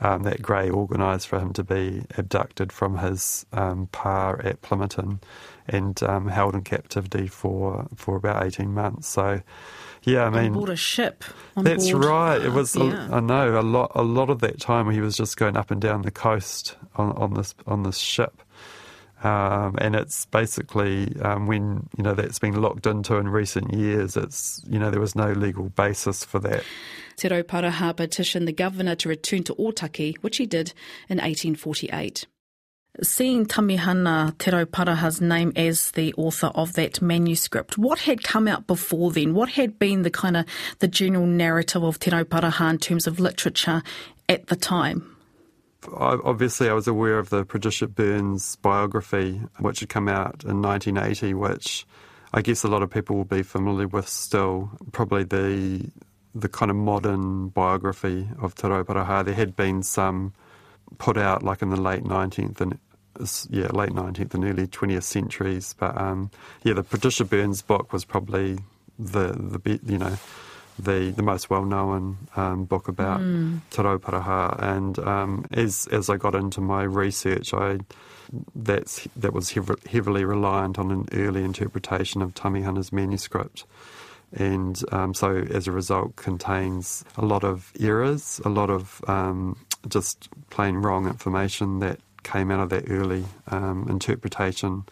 um, 0.00 0.22
that 0.22 0.42
Grey 0.42 0.70
organised 0.70 1.28
for 1.28 1.38
him 1.38 1.52
to 1.54 1.64
be 1.64 2.04
abducted 2.16 2.72
from 2.72 2.98
his 2.98 3.46
um, 3.52 3.88
pa 3.90 4.36
at 4.42 4.62
Plimmerton 4.62 5.20
and 5.66 6.00
um, 6.02 6.28
held 6.28 6.54
in 6.54 6.62
captivity 6.62 7.26
for, 7.26 7.86
for 7.94 8.16
about 8.16 8.44
18 8.44 8.72
months. 8.72 9.08
So, 9.08 9.40
yeah, 10.04 10.24
I 10.24 10.30
mean, 10.30 10.52
board 10.52 10.70
a 10.70 10.76
ship. 10.76 11.24
that's 11.56 11.90
board, 11.90 12.04
right. 12.04 12.40
It 12.40 12.52
was, 12.52 12.76
yeah. 12.76 13.08
a, 13.08 13.16
I 13.16 13.20
know, 13.20 13.58
a 13.58 13.62
lot, 13.62 13.92
a 13.94 14.02
lot 14.02 14.30
of 14.30 14.40
that 14.40 14.60
time 14.60 14.90
he 14.90 15.00
was 15.00 15.16
just 15.16 15.36
going 15.36 15.56
up 15.56 15.70
and 15.70 15.80
down 15.80 16.02
the 16.02 16.10
coast 16.10 16.76
on, 16.96 17.12
on 17.12 17.34
this 17.34 17.54
on 17.66 17.82
this 17.82 17.98
ship. 17.98 18.42
Um, 19.22 19.76
and 19.78 19.96
it's 19.96 20.26
basically 20.26 21.16
um, 21.22 21.46
when 21.46 21.88
you 21.96 22.04
know 22.04 22.12
that's 22.12 22.38
been 22.38 22.60
locked 22.60 22.86
into 22.86 23.16
in 23.16 23.28
recent 23.28 23.72
years. 23.72 24.16
It's 24.16 24.62
you 24.68 24.78
know 24.78 24.90
there 24.90 25.00
was 25.00 25.16
no 25.16 25.32
legal 25.32 25.70
basis 25.70 26.24
for 26.24 26.38
that. 26.40 26.62
Te 27.16 27.28
Rauparaha 27.28 27.96
petitioned 27.96 28.46
the 28.46 28.52
governor 28.52 28.94
to 28.96 29.08
return 29.08 29.42
to 29.44 29.54
Otaki, 29.54 30.18
which 30.18 30.36
he 30.36 30.46
did 30.46 30.74
in 31.08 31.16
1848. 31.18 32.26
Seeing 33.02 33.46
Tamihana 33.46 34.38
Te 34.38 34.52
Rauparaha's 34.52 35.20
name 35.20 35.52
as 35.56 35.90
the 35.92 36.14
author 36.14 36.48
of 36.54 36.74
that 36.74 37.02
manuscript, 37.02 37.76
what 37.76 37.98
had 38.00 38.22
come 38.22 38.46
out 38.46 38.66
before 38.66 39.10
then? 39.10 39.34
What 39.34 39.50
had 39.50 39.78
been 39.78 40.02
the 40.02 40.10
kind 40.10 40.36
of 40.36 40.46
the 40.78 40.86
general 40.86 41.26
narrative 41.26 41.82
of 41.82 41.98
Te 41.98 42.12
Rauparaha 42.12 42.70
in 42.70 42.78
terms 42.78 43.06
of 43.06 43.18
literature 43.18 43.82
at 44.28 44.46
the 44.46 44.56
time? 44.56 45.14
obviously 45.92 46.68
I 46.68 46.72
was 46.72 46.86
aware 46.86 47.18
of 47.18 47.30
the 47.30 47.44
Patricia 47.44 47.86
Burns 47.86 48.56
biography, 48.56 49.40
which 49.58 49.80
had 49.80 49.88
come 49.88 50.08
out 50.08 50.44
in 50.44 50.62
1980, 50.62 51.34
which 51.34 51.86
I 52.32 52.42
guess 52.42 52.64
a 52.64 52.68
lot 52.68 52.82
of 52.82 52.90
people 52.90 53.16
will 53.16 53.24
be 53.24 53.42
familiar 53.42 53.88
with 53.88 54.08
still. 54.08 54.70
Probably 54.92 55.24
the 55.24 55.90
the 56.34 56.48
kind 56.48 56.70
of 56.70 56.76
modern 56.76 57.48
biography 57.48 58.28
of 58.40 58.54
Te 58.54 58.66
Rauparaha. 58.66 59.24
There 59.24 59.34
had 59.34 59.54
been 59.54 59.82
some 59.82 60.32
put 60.98 61.16
out 61.16 61.42
like 61.42 61.62
in 61.62 61.70
the 61.70 61.80
late 61.80 62.04
19th 62.04 62.60
and 62.60 62.78
yeah, 63.50 63.68
late 63.68 63.90
19th 63.90 64.34
and 64.34 64.44
early 64.44 64.66
20th 64.66 65.04
centuries. 65.04 65.74
But 65.78 65.96
um, 65.96 66.30
yeah, 66.62 66.74
the 66.74 66.82
Patricia 66.82 67.24
Burns 67.24 67.62
book 67.62 67.92
was 67.92 68.04
probably 68.04 68.58
the 68.98 69.32
the 69.32 69.80
you 69.84 69.98
know 69.98 70.16
the 70.78 71.12
the 71.16 71.22
most 71.22 71.50
well 71.50 71.64
known 71.64 72.18
um, 72.36 72.64
book 72.64 72.88
about 72.88 73.20
mm. 73.20 73.60
Te 73.70 73.82
Rauparaha. 73.82 74.60
And 74.62 74.98
um, 74.98 75.46
as 75.52 75.88
as 75.92 76.10
I 76.10 76.16
got 76.16 76.34
into 76.34 76.60
my 76.60 76.82
research, 76.82 77.54
I 77.54 77.78
that's 78.54 79.06
that 79.16 79.32
was 79.32 79.50
heavily 79.50 80.24
reliant 80.24 80.78
on 80.78 80.90
an 80.90 81.08
early 81.12 81.44
interpretation 81.44 82.22
of 82.22 82.34
Tamihana's 82.34 82.92
manuscript. 82.92 83.64
And 84.36 84.82
um, 84.90 85.14
so, 85.14 85.36
as 85.36 85.68
a 85.68 85.72
result, 85.72 86.16
contains 86.16 87.04
a 87.16 87.24
lot 87.24 87.44
of 87.44 87.72
errors, 87.78 88.40
a 88.44 88.48
lot 88.48 88.68
of 88.68 89.00
um, 89.06 89.56
just 89.88 90.28
plain 90.50 90.76
wrong 90.76 91.06
information 91.06 91.80
that 91.80 92.00
came 92.22 92.50
out 92.50 92.60
of 92.60 92.70
that 92.70 92.90
early 92.90 93.24
um, 93.48 93.86
interpretation. 93.88 94.84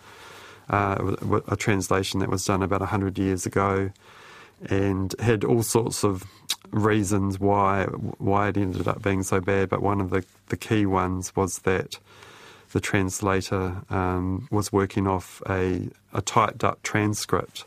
Uh, 0.71 1.17
a 1.49 1.57
translation 1.57 2.21
that 2.21 2.29
was 2.29 2.45
done 2.45 2.63
about 2.63 2.81
100 2.81 3.19
years 3.19 3.45
ago 3.45 3.91
and 4.71 5.15
had 5.19 5.45
all 5.45 5.63
sorts 5.63 6.05
of 6.05 6.25
reasons 6.71 7.39
why 7.39 7.85
why 8.19 8.49
it 8.49 8.57
ended 8.57 8.87
up 8.89 9.03
being 9.03 9.23
so 9.23 9.41
bad. 9.41 9.69
But 9.69 9.83
one 9.83 10.01
of 10.01 10.11
the, 10.11 10.25
the 10.49 10.57
key 10.57 10.87
ones 10.87 11.35
was 11.35 11.59
that 11.61 11.99
the 12.73 12.81
translator 12.81 13.83
um, 13.91 14.49
was 14.51 14.73
working 14.73 15.07
off 15.07 15.43
a, 15.49 15.89
a 16.13 16.23
typed 16.23 16.65
up 16.65 16.83
transcript 16.83 17.65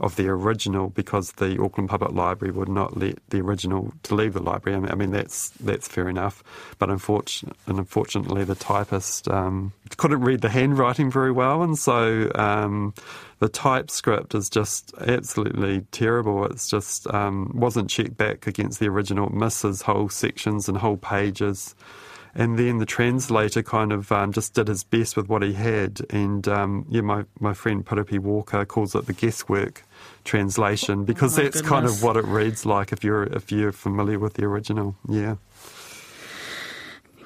of 0.00 0.16
the 0.16 0.28
original 0.28 0.90
because 0.90 1.32
the 1.32 1.60
Auckland 1.62 1.90
Public 1.90 2.12
Library 2.12 2.52
would 2.52 2.68
not 2.68 2.96
let 2.96 3.18
the 3.30 3.40
original 3.40 3.92
to 4.04 4.14
leave 4.14 4.34
the 4.34 4.42
library. 4.42 4.76
I 4.76 4.80
mean, 4.80 4.90
I 4.90 4.94
mean 4.94 5.10
that's 5.10 5.50
that's 5.60 5.88
fair 5.88 6.08
enough, 6.08 6.42
but 6.78 6.90
unfortunately, 6.90 7.58
unfortunately 7.66 8.44
the 8.44 8.54
typist 8.54 9.28
um, 9.28 9.72
couldn't 9.96 10.20
read 10.20 10.40
the 10.40 10.48
handwriting 10.48 11.10
very 11.10 11.32
well, 11.32 11.62
and 11.62 11.78
so 11.78 12.30
um, 12.34 12.94
the 13.40 13.48
typescript 13.48 14.34
is 14.34 14.48
just 14.48 14.92
absolutely 15.00 15.82
terrible. 15.90 16.44
It's 16.46 16.68
just 16.68 17.06
um, 17.12 17.52
wasn't 17.54 17.90
checked 17.90 18.16
back 18.16 18.46
against 18.46 18.80
the 18.80 18.88
original. 18.88 19.26
It 19.26 19.34
misses 19.34 19.82
whole 19.82 20.08
sections 20.08 20.68
and 20.68 20.78
whole 20.78 20.96
pages 20.96 21.74
and 22.38 22.56
then 22.56 22.78
the 22.78 22.86
translator 22.86 23.64
kind 23.64 23.92
of 23.92 24.12
um, 24.12 24.32
just 24.32 24.54
did 24.54 24.68
his 24.68 24.84
best 24.84 25.16
with 25.16 25.28
what 25.28 25.42
he 25.42 25.54
had. 25.54 26.00
And 26.08 26.46
um, 26.46 26.86
yeah, 26.88 27.00
my, 27.00 27.24
my 27.40 27.52
friend 27.52 27.84
Piripi 27.84 28.20
Walker 28.20 28.64
calls 28.64 28.94
it 28.94 29.06
the 29.06 29.12
guesswork 29.12 29.82
translation 30.24 31.04
because 31.04 31.36
oh 31.36 31.42
that's 31.42 31.56
goodness. 31.56 31.68
kind 31.68 31.84
of 31.84 32.02
what 32.04 32.16
it 32.16 32.24
reads 32.24 32.64
like 32.64 32.92
if 32.92 33.02
you're 33.02 33.24
if 33.24 33.50
you're 33.50 33.72
familiar 33.72 34.20
with 34.20 34.34
the 34.34 34.44
original. 34.44 34.94
Yeah. 35.08 35.34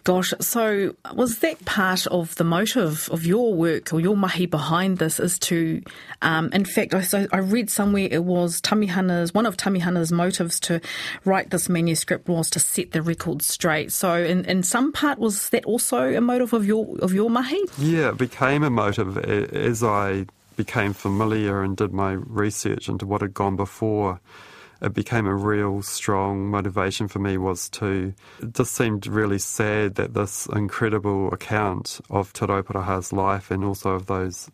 Gosh, 0.04 0.35
so 0.40 0.97
was 1.14 1.38
that 1.38 1.64
part 1.64 2.09
of 2.09 2.35
the 2.35 2.42
motive 2.42 3.09
of 3.12 3.25
your 3.25 3.54
work 3.54 3.92
or 3.92 4.00
your 4.00 4.16
mahi 4.16 4.47
behind 4.47 4.99
this 4.99 5.21
is 5.21 5.38
to, 5.40 5.80
um, 6.23 6.50
in 6.52 6.64
fact, 6.64 6.92
I, 6.92 7.02
so 7.02 7.28
I 7.32 7.38
read 7.38 7.71
somewhere 7.71 8.09
it 8.11 8.25
was 8.25 8.61
Tamihana's, 8.61 9.32
one 9.32 9.47
of 9.47 9.56
Tamihana's 9.56 10.11
motives 10.11 10.59
to 10.61 10.80
write 11.25 11.50
this 11.50 11.68
manuscript 11.68 12.28
was 12.28 12.50
to 12.50 12.59
set 12.59 12.90
the 12.90 13.00
record 13.00 13.42
straight. 13.42 13.92
So 13.92 14.14
in, 14.14 14.44
in 14.47 14.64
some 14.64 14.90
part, 14.90 15.21
was 15.21 15.50
that 15.50 15.64
also 15.66 16.12
a 16.12 16.21
motive 16.21 16.52
of 16.52 16.66
your, 16.66 16.99
of 16.99 17.14
your 17.14 17.30
mahi? 17.30 17.62
Yeah, 17.78 18.09
it 18.09 18.18
became 18.18 18.64
a 18.64 18.71
motive 18.71 19.18
as 19.18 19.85
I 19.85 20.26
became 20.56 20.94
familiar 20.94 21.62
and 21.62 21.76
did 21.76 21.92
my 21.92 22.12
research 22.12 22.88
into 22.88 23.06
what 23.06 23.21
had 23.21 23.35
gone 23.35 23.54
before 23.54 24.21
it 24.82 24.92
became 24.92 25.26
a 25.26 25.34
real 25.34 25.80
strong 25.80 26.48
motivation 26.48 27.08
for 27.08 27.20
me 27.20 27.38
was 27.38 27.68
to 27.68 28.12
it 28.40 28.54
just 28.54 28.74
seemed 28.74 29.06
really 29.06 29.38
sad 29.38 29.94
that 29.94 30.14
this 30.14 30.46
incredible 30.46 31.32
account 31.32 32.00
of 32.10 32.32
Te 32.32 32.46
life 32.46 33.50
and 33.50 33.64
also 33.64 33.90
of 33.90 34.06
those 34.06 34.50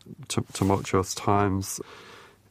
tumultuous 0.53 1.15
times 1.15 1.81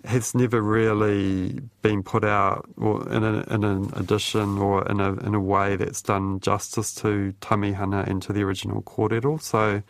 has 0.05 0.35
never 0.35 0.61
really 0.61 1.61
been 1.83 2.03
put 2.03 2.25
out 2.25 2.69
or 2.77 3.09
in, 3.13 3.25
a, 3.25 3.41
in 3.53 3.65
an 3.65 3.93
edition 3.95 4.59
or 4.59 4.87
in 4.89 5.01
a, 5.01 5.15
in 5.27 5.35
a 5.35 5.41
way 5.41 5.77
that's 5.77 6.03
done 6.03 6.41
justice 6.41 6.95
to 6.95 7.35
Tamihana 7.41 8.07
and 8.07 8.23
to 8.23 8.33
the 8.33 8.43
original 8.43 8.83
kōrero. 8.83 9.41
So, 9.43 9.83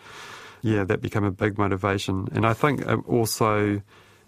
yeah, 0.62 0.84
that 0.84 1.02
became 1.02 1.24
a 1.24 1.30
big 1.30 1.58
motivation. 1.58 2.28
And 2.32 2.46
I 2.46 2.54
think 2.54 2.86
uh, 2.86 2.96
also 3.06 3.82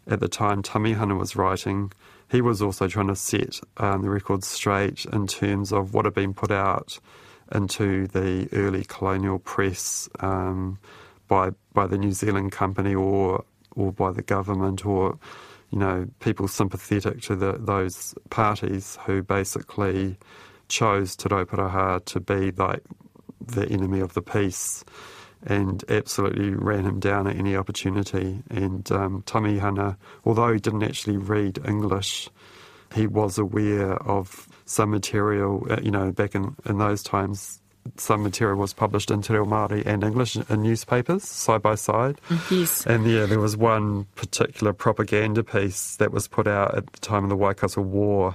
at 0.07 0.21
the 0.21 0.29
time 0.29 0.63
Tamihana 0.63 1.19
was 1.19 1.35
writing, 1.35 1.93
he 2.31 2.41
was 2.41 2.63
also 2.63 2.87
trying 2.87 3.09
to 3.09 3.17
set 3.17 3.61
um, 3.79 4.03
the 4.03 4.11
record 4.11 4.45
straight 4.45 5.05
in 5.07 5.27
terms 5.27 5.73
of 5.73 5.95
what 5.95 6.05
had 6.05 6.15
been 6.15 6.33
put 6.33 6.51
out 6.51 6.99
into 7.53 8.07
the 8.09 8.49
early 8.53 8.85
colonial 8.85 9.39
press 9.39 10.09
um, 10.21 10.79
by 11.27 11.51
by 11.73 11.87
the 11.87 11.99
New 11.99 12.13
Zealand 12.13 12.53
company 12.53 12.95
or 12.95 13.45
or 13.73 13.93
by 13.93 14.13
the 14.13 14.23
government 14.23 14.87
or 14.87 15.19
you 15.71 15.79
know 15.79 16.07
people 16.21 16.47
sympathetic 16.47 17.21
to 17.23 17.35
the, 17.35 17.53
those 17.59 18.15
parties 18.31 18.99
who 19.07 19.23
basically 19.23 20.17
chose 20.69 21.17
Te 21.17 21.29
Rauparaha 21.29 22.05
to 22.05 22.21
be 22.21 22.53
like 22.53 22.83
the 23.45 23.69
enemy 23.69 24.01
of 24.01 24.15
the 24.15 24.23
peace 24.23 24.85
and 25.47 25.85
absolutely 25.89 26.51
ran 26.51 26.85
him 26.85 27.01
down 27.01 27.27
at 27.27 27.37
any 27.37 27.57
opportunity. 27.57 28.43
And 28.51 28.91
um, 28.93 29.23
Tamihana, 29.23 29.97
although 30.25 30.53
he 30.53 30.61
didn't 30.61 30.83
actually 30.83 31.17
read 31.17 31.59
English, 31.67 32.29
he 32.95 33.07
was 33.07 33.39
aware 33.39 33.95
of 34.03 34.49
some 34.65 34.91
material. 34.91 35.67
Uh, 35.71 35.79
you 35.83 35.91
know, 35.91 36.13
back 36.13 36.35
in, 36.35 36.57
in 36.67 36.79
those 36.79 37.03
times, 37.03 37.61
some 37.97 38.23
material 38.23 38.59
was 38.59 38.73
published 38.73 39.11
in 39.11 39.23
Te 39.23 39.33
Reo 39.33 39.45
Māori 39.45 39.85
and 39.87 40.05
English 40.05 40.37
in 40.37 40.63
newspapers 40.63 41.25
side 41.25 41.63
by 41.63 41.75
side. 41.75 42.21
Yes. 42.51 42.87
And 42.87 43.11
yeah, 43.11 43.27
there 43.27 43.41
was 43.41 43.57
one 43.57 44.05
particular 44.17 44.73
propaganda 44.73 45.43
piece 45.43 45.97
that 45.97 46.13
was 46.13 46.29
put 46.29 46.47
out 46.47 46.75
at 46.75 46.93
the 46.93 47.01
time 47.01 47.25
of 47.25 47.31
the 47.31 47.37
Waikato 47.37 47.81
War 47.81 48.35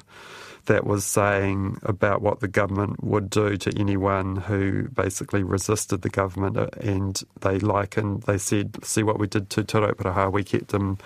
that 0.65 0.85
was 0.85 1.05
saying 1.05 1.77
about 1.83 2.21
what 2.21 2.39
the 2.39 2.47
government 2.47 3.03
would 3.03 3.29
do 3.29 3.57
to 3.57 3.79
anyone 3.79 4.37
who 4.37 4.89
basically 4.89 5.43
resisted 5.43 6.01
the 6.01 6.09
government. 6.09 6.57
uh, 6.57 6.67
And 6.79 7.21
they 7.41 7.59
likened, 7.59 8.23
they 8.23 8.37
said, 8.37 8.83
see 8.83 9.03
what 9.03 9.19
we 9.19 9.27
did 9.27 9.49
to 9.51 9.63
Te 9.63 9.77
Rauparaha, 9.79 10.31
we 10.31 10.43
kept 10.43 10.73
him 10.73 10.97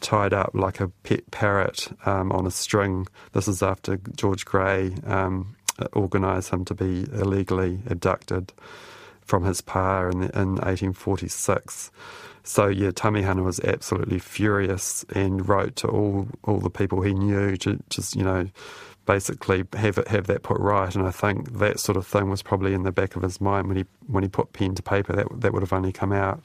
tied 0.00 0.32
up 0.32 0.50
like 0.54 0.80
a 0.80 0.88
pet 1.04 1.30
parrot 1.30 1.88
um, 2.06 2.32
on 2.32 2.46
a 2.46 2.50
string. 2.50 3.06
This 3.32 3.48
is 3.48 3.62
after 3.62 3.98
George 4.16 4.44
Grey 4.44 4.94
um, 5.06 5.56
organised 5.94 6.50
him 6.50 6.64
to 6.66 6.74
be 6.74 7.06
illegally 7.12 7.80
abducted 7.88 8.52
from 9.22 9.44
his 9.44 9.60
pa 9.60 10.06
in, 10.08 10.22
in 10.22 10.56
1846. 10.56 11.90
So 12.44 12.68
yeah, 12.68 12.90
Tamihana 12.90 13.42
was 13.42 13.58
absolutely 13.60 14.20
furious 14.20 15.04
and 15.14 15.48
wrote 15.48 15.76
to 15.76 15.88
all 15.88 16.28
all 16.44 16.60
the 16.60 16.70
people 16.70 17.02
he 17.02 17.12
knew 17.12 17.56
to 17.58 17.78
just 17.90 18.14
you 18.14 18.22
know 18.22 18.48
basically 19.06 19.64
have 19.74 19.98
it 19.98 20.08
have 20.08 20.26
that 20.26 20.42
put 20.42 20.58
right. 20.60 20.94
And 20.94 21.06
I 21.06 21.10
think 21.10 21.58
that 21.58 21.80
sort 21.80 21.96
of 21.96 22.06
thing 22.06 22.28
was 22.28 22.42
probably 22.42 22.74
in 22.74 22.82
the 22.82 22.92
back 22.92 23.16
of 23.16 23.22
his 23.22 23.40
mind 23.40 23.68
when 23.68 23.76
he 23.76 23.84
when 24.06 24.22
he 24.22 24.28
put 24.28 24.52
pen 24.52 24.74
to 24.74 24.82
paper. 24.82 25.14
That 25.14 25.28
that 25.40 25.52
would 25.52 25.62
have 25.62 25.72
only 25.72 25.92
come 25.92 26.12
out 26.12 26.42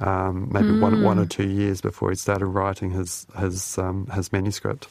um, 0.00 0.48
maybe 0.52 0.78
one 0.78 1.02
one 1.02 1.18
or 1.18 1.26
two 1.26 1.48
years 1.48 1.80
before 1.80 2.10
he 2.10 2.16
started 2.16 2.46
writing 2.46 2.90
his 2.90 3.26
his 3.38 3.78
um, 3.78 4.06
his 4.08 4.32
manuscript. 4.32 4.88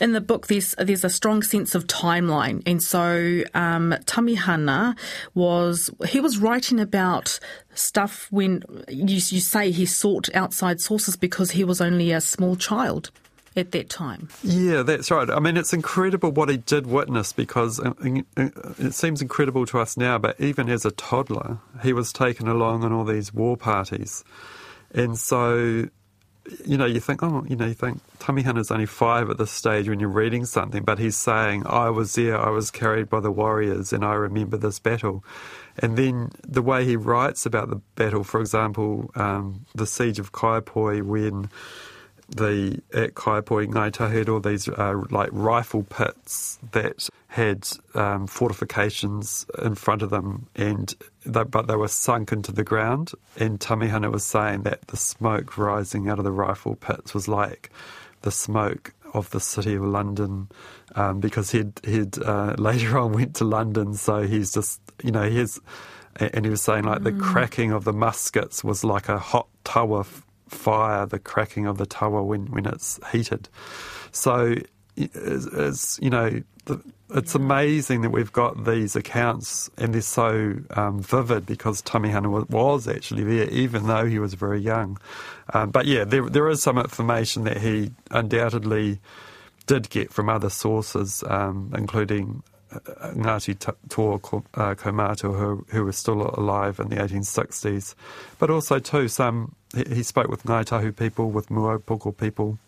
In 0.00 0.12
the 0.12 0.20
book, 0.20 0.48
there's 0.48 0.74
there's 0.76 1.04
a 1.04 1.10
strong 1.10 1.42
sense 1.42 1.74
of 1.74 1.86
timeline, 1.86 2.62
and 2.66 2.82
so 2.82 3.42
um, 3.54 3.94
Tamihana 4.06 4.98
was 5.34 5.90
he 6.08 6.18
was 6.18 6.38
writing 6.38 6.80
about 6.80 7.38
stuff 7.74 8.26
when 8.30 8.64
you, 8.88 9.14
you 9.14 9.20
say 9.20 9.70
he 9.70 9.86
sought 9.86 10.34
outside 10.34 10.80
sources 10.80 11.16
because 11.16 11.52
he 11.52 11.62
was 11.62 11.80
only 11.80 12.10
a 12.10 12.20
small 12.20 12.56
child 12.56 13.10
at 13.56 13.70
that 13.72 13.88
time. 13.88 14.28
Yeah, 14.42 14.82
that's 14.82 15.10
right. 15.10 15.30
I 15.30 15.38
mean, 15.38 15.56
it's 15.56 15.72
incredible 15.72 16.32
what 16.32 16.48
he 16.48 16.56
did 16.56 16.86
witness 16.86 17.32
because 17.32 17.80
uh, 17.80 17.92
it 18.36 18.94
seems 18.94 19.22
incredible 19.22 19.66
to 19.66 19.78
us 19.78 19.96
now, 19.96 20.18
but 20.18 20.40
even 20.40 20.68
as 20.68 20.84
a 20.84 20.90
toddler, 20.90 21.58
he 21.82 21.92
was 21.92 22.12
taken 22.12 22.48
along 22.48 22.84
on 22.84 22.92
all 22.92 23.04
these 23.04 23.32
war 23.32 23.56
parties. 23.56 24.24
And 24.92 25.18
so, 25.18 25.88
you 26.64 26.76
know, 26.76 26.84
you 26.84 27.00
think, 27.00 27.22
oh, 27.22 27.44
you 27.48 27.56
know, 27.56 27.66
you 27.66 27.74
think 27.74 28.00
Tamihana's 28.18 28.70
only 28.70 28.86
five 28.86 29.30
at 29.30 29.38
this 29.38 29.50
stage 29.50 29.88
when 29.88 30.00
you're 30.00 30.08
reading 30.08 30.44
something, 30.44 30.82
but 30.82 30.98
he's 30.98 31.16
saying, 31.16 31.64
I 31.66 31.90
was 31.90 32.14
there, 32.14 32.38
I 32.38 32.50
was 32.50 32.70
carried 32.70 33.08
by 33.08 33.20
the 33.20 33.30
warriors, 33.30 33.92
and 33.92 34.04
I 34.04 34.14
remember 34.14 34.56
this 34.56 34.78
battle. 34.78 35.24
And 35.78 35.96
then 35.96 36.30
the 36.46 36.62
way 36.62 36.84
he 36.84 36.96
writes 36.96 37.46
about 37.46 37.70
the 37.70 37.80
battle, 37.96 38.24
for 38.24 38.40
example, 38.40 39.10
um, 39.14 39.66
the 39.74 39.86
siege 39.86 40.18
of 40.18 40.32
Kaiapoi, 40.32 41.02
when 41.02 41.50
the 42.28 42.80
at 42.92 43.14
Ngaita 43.14 44.10
had 44.10 44.28
all 44.28 44.40
these 44.40 44.68
uh, 44.68 45.02
like 45.10 45.30
rifle 45.32 45.82
pits 45.82 46.58
that 46.72 47.08
had 47.28 47.68
um, 47.94 48.26
fortifications 48.26 49.46
in 49.62 49.74
front 49.74 50.02
of 50.02 50.10
them, 50.10 50.46
and 50.54 50.94
they, 51.26 51.44
but 51.44 51.66
they 51.66 51.76
were 51.76 51.88
sunk 51.88 52.32
into 52.32 52.52
the 52.52 52.64
ground. 52.64 53.12
And 53.36 53.58
Tamihana 53.60 54.10
was 54.10 54.24
saying 54.24 54.62
that 54.62 54.86
the 54.88 54.96
smoke 54.96 55.58
rising 55.58 56.08
out 56.08 56.18
of 56.18 56.24
the 56.24 56.32
rifle 56.32 56.76
pits 56.76 57.14
was 57.14 57.28
like 57.28 57.70
the 58.22 58.30
smoke 58.30 58.94
of 59.12 59.30
the 59.30 59.40
city 59.40 59.74
of 59.74 59.82
London, 59.82 60.48
um, 60.94 61.20
because 61.20 61.50
he'd 61.50 61.80
he'd 61.84 62.20
uh, 62.22 62.54
later 62.58 62.98
on 62.98 63.12
went 63.12 63.36
to 63.36 63.44
London, 63.44 63.94
so 63.94 64.22
he's 64.22 64.52
just 64.52 64.80
you 65.02 65.10
know 65.10 65.28
he's 65.28 65.60
and 66.16 66.44
he 66.44 66.50
was 66.50 66.62
saying 66.62 66.84
like 66.84 67.02
the 67.02 67.12
cracking 67.12 67.72
of 67.72 67.84
the 67.84 67.92
muskets 67.92 68.62
was 68.62 68.84
like 68.84 69.08
a 69.08 69.18
hot 69.18 69.48
tawa 69.64 70.06
fire, 70.54 71.06
the 71.06 71.18
cracking 71.18 71.66
of 71.66 71.78
the 71.78 71.86
tawa 71.86 72.24
when, 72.24 72.46
when 72.46 72.66
it's 72.66 73.00
heated. 73.12 73.48
So, 74.12 74.54
you 74.96 76.10
know, 76.10 76.42
the, 76.66 76.80
it's 77.10 77.34
amazing 77.34 78.02
that 78.02 78.10
we've 78.10 78.32
got 78.32 78.64
these 78.64 78.96
accounts 78.96 79.70
and 79.76 79.94
they're 79.94 80.00
so 80.00 80.54
um, 80.70 81.00
vivid 81.00 81.46
because 81.46 81.82
Tamihana 81.82 82.30
was, 82.30 82.48
was, 82.48 82.88
actually 82.88 83.24
there, 83.24 83.48
even 83.50 83.86
though 83.86 84.06
he 84.06 84.18
was 84.18 84.34
very 84.34 84.60
young. 84.60 84.98
Um, 85.52 85.70
but 85.70 85.86
yeah, 85.86 86.04
there, 86.04 86.28
there 86.28 86.48
is 86.48 86.62
some 86.62 86.78
information 86.78 87.44
that 87.44 87.58
he 87.58 87.90
undoubtedly 88.10 89.00
did 89.66 89.90
get 89.90 90.12
from 90.12 90.28
other 90.28 90.50
sources, 90.50 91.22
um, 91.26 91.72
including 91.76 92.42
Ngāti 92.72 93.58
Toa 93.88 94.14
uh, 94.14 94.74
Kaumātua, 94.74 95.38
who, 95.38 95.66
who 95.68 95.84
was 95.84 95.96
still 95.96 96.34
alive 96.36 96.80
in 96.80 96.88
the 96.88 96.96
1860s, 96.96 97.94
but 98.38 98.50
also 98.50 98.78
too 98.78 99.08
some 99.08 99.54
he, 99.74 99.96
he 99.96 100.02
spoke 100.02 100.28
with 100.28 100.44
Ngāi 100.44 100.64
Tahu 100.64 100.96
people, 100.96 101.30
with 101.30 101.48
Muaūpoko 101.48 102.16
people, 102.16 102.58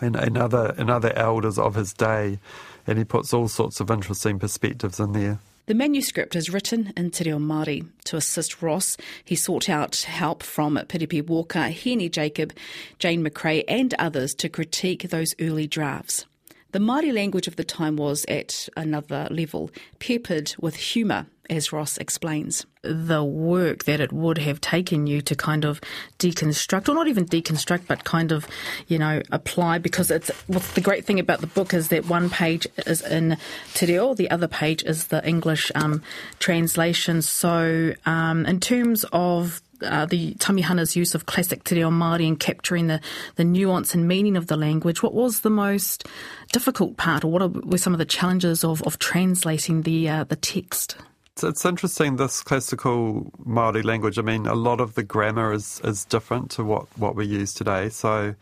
and, 0.00 0.16
and 0.16 0.36
other 0.36 0.74
and 0.78 0.90
other 0.90 1.12
elders 1.16 1.58
of 1.58 1.74
his 1.74 1.92
day, 1.92 2.38
and 2.86 2.98
he 2.98 3.04
puts 3.04 3.32
all 3.32 3.48
sorts 3.48 3.80
of 3.80 3.90
interesting 3.90 4.38
perspectives 4.38 5.00
in 5.00 5.12
there. 5.12 5.38
The 5.66 5.74
manuscript 5.74 6.34
is 6.34 6.48
written 6.48 6.94
in 6.96 7.10
Te 7.10 7.24
Reo 7.24 7.38
Māori. 7.38 7.86
To 8.04 8.16
assist 8.16 8.62
Ross, 8.62 8.96
he 9.22 9.36
sought 9.36 9.68
out 9.68 9.96
help 9.96 10.42
from 10.42 10.76
Piripi 10.76 11.26
Walker, 11.26 11.58
Hēni 11.58 12.10
Jacob, 12.10 12.54
Jane 12.98 13.22
McRae, 13.22 13.64
and 13.68 13.92
others 13.98 14.32
to 14.38 14.48
critique 14.48 15.10
those 15.10 15.34
early 15.38 15.66
drafts. 15.66 16.24
The 16.72 16.78
Māori 16.78 17.14
language 17.14 17.48
of 17.48 17.56
the 17.56 17.64
time 17.64 17.96
was 17.96 18.26
at 18.28 18.68
another 18.76 19.26
level, 19.30 19.70
peppered 20.00 20.54
with 20.60 20.76
humour, 20.76 21.24
as 21.48 21.72
Ross 21.72 21.96
explains. 21.96 22.66
The 22.82 23.24
work 23.24 23.84
that 23.84 24.00
it 24.00 24.12
would 24.12 24.36
have 24.36 24.60
taken 24.60 25.06
you 25.06 25.22
to 25.22 25.34
kind 25.34 25.64
of 25.64 25.80
deconstruct, 26.18 26.90
or 26.90 26.94
not 26.94 27.08
even 27.08 27.24
deconstruct, 27.24 27.86
but 27.86 28.04
kind 28.04 28.32
of, 28.32 28.46
you 28.86 28.98
know, 28.98 29.22
apply, 29.32 29.78
because 29.78 30.10
it's 30.10 30.30
what's 30.46 30.74
the 30.74 30.82
great 30.82 31.06
thing 31.06 31.18
about 31.18 31.40
the 31.40 31.46
book 31.46 31.72
is 31.72 31.88
that 31.88 32.04
one 32.04 32.28
page 32.28 32.66
is 32.86 33.00
in 33.00 33.38
Te 33.72 33.86
Reo, 33.86 34.12
the 34.12 34.30
other 34.30 34.48
page 34.48 34.82
is 34.84 35.06
the 35.06 35.26
English 35.26 35.72
um, 35.74 36.02
translation. 36.38 37.22
So, 37.22 37.94
um, 38.04 38.44
in 38.44 38.60
terms 38.60 39.06
of 39.10 39.62
uh, 39.82 40.06
the 40.06 40.34
Tamihana's 40.34 40.96
use 40.96 41.14
of 41.14 41.26
classic 41.26 41.64
Te 41.64 41.76
Reo 41.76 41.90
Māori 41.90 42.26
and 42.26 42.38
capturing 42.38 42.86
the, 42.86 43.00
the 43.36 43.44
nuance 43.44 43.94
and 43.94 44.08
meaning 44.08 44.36
of 44.36 44.46
the 44.46 44.56
language. 44.56 45.02
What 45.02 45.14
was 45.14 45.40
the 45.40 45.50
most 45.50 46.06
difficult 46.52 46.96
part, 46.96 47.24
or 47.24 47.30
what 47.30 47.66
were 47.66 47.78
some 47.78 47.92
of 47.92 47.98
the 47.98 48.04
challenges 48.04 48.64
of, 48.64 48.82
of 48.82 48.98
translating 48.98 49.82
the 49.82 50.08
uh, 50.08 50.24
the 50.24 50.36
text? 50.36 50.96
It's, 51.32 51.44
it's 51.44 51.64
interesting 51.64 52.16
this 52.16 52.42
classical 52.42 53.32
Maori 53.44 53.82
language. 53.82 54.18
I 54.18 54.22
mean, 54.22 54.46
a 54.46 54.54
lot 54.54 54.80
of 54.80 54.94
the 54.94 55.04
grammar 55.04 55.52
is, 55.52 55.80
is 55.84 56.04
different 56.04 56.50
to 56.52 56.64
what, 56.64 56.86
what 56.98 57.14
we 57.14 57.26
use 57.26 57.54
today. 57.54 57.90
So 57.90 58.34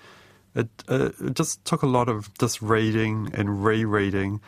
it, 0.54 0.68
it 0.88 1.34
just 1.34 1.62
took 1.66 1.82
a 1.82 1.86
lot 1.86 2.08
of 2.08 2.32
just 2.38 2.62
reading 2.62 3.30
and 3.34 3.62
rereading. 3.62 4.40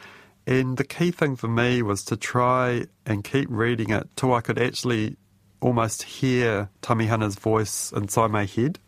And 0.46 0.78
the 0.78 0.84
key 0.84 1.10
thing 1.10 1.36
for 1.36 1.48
me 1.48 1.82
was 1.82 2.02
to 2.04 2.16
try 2.16 2.86
and 3.04 3.22
keep 3.22 3.48
reading 3.50 3.90
it 3.90 4.08
till 4.16 4.32
I 4.32 4.40
could 4.40 4.58
actually 4.58 5.18
almost 5.60 6.02
hear 6.02 6.68
Tamihana's 6.82 7.36
voice 7.36 7.92
inside 7.92 8.30
my 8.30 8.44
head. 8.44 8.78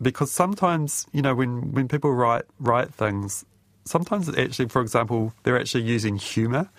Because 0.00 0.30
sometimes, 0.30 1.06
you 1.12 1.22
know, 1.22 1.34
when, 1.34 1.72
when 1.72 1.88
people 1.88 2.12
write 2.12 2.44
write 2.60 2.94
things, 2.94 3.44
sometimes 3.84 4.28
it 4.28 4.38
actually, 4.38 4.68
for 4.68 4.80
example, 4.80 5.32
they're 5.42 5.58
actually 5.58 5.84
using 5.84 6.16
humour. 6.16 6.70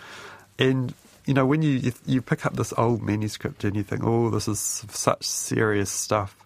And, 0.57 0.93
you 1.25 1.33
know, 1.33 1.45
when 1.45 1.61
you, 1.61 1.91
you 2.05 2.21
pick 2.21 2.45
up 2.45 2.55
this 2.55 2.73
old 2.77 3.01
manuscript 3.01 3.63
and 3.63 3.75
you 3.75 3.83
think, 3.83 4.03
oh, 4.03 4.29
this 4.29 4.47
is 4.47 4.59
such 4.59 5.23
serious 5.23 5.89
stuff. 5.89 6.45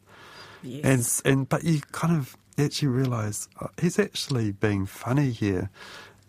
Yes. 0.64 1.22
And, 1.26 1.34
and 1.34 1.50
but 1.50 1.64
you 1.64 1.82
kind 1.92 2.18
of 2.18 2.36
actually 2.58 2.88
realise 2.88 3.48
oh, 3.62 3.70
he's 3.82 4.00
actually 4.00 4.52
being 4.52 4.86
funny 4.86 5.32
here 5.32 5.70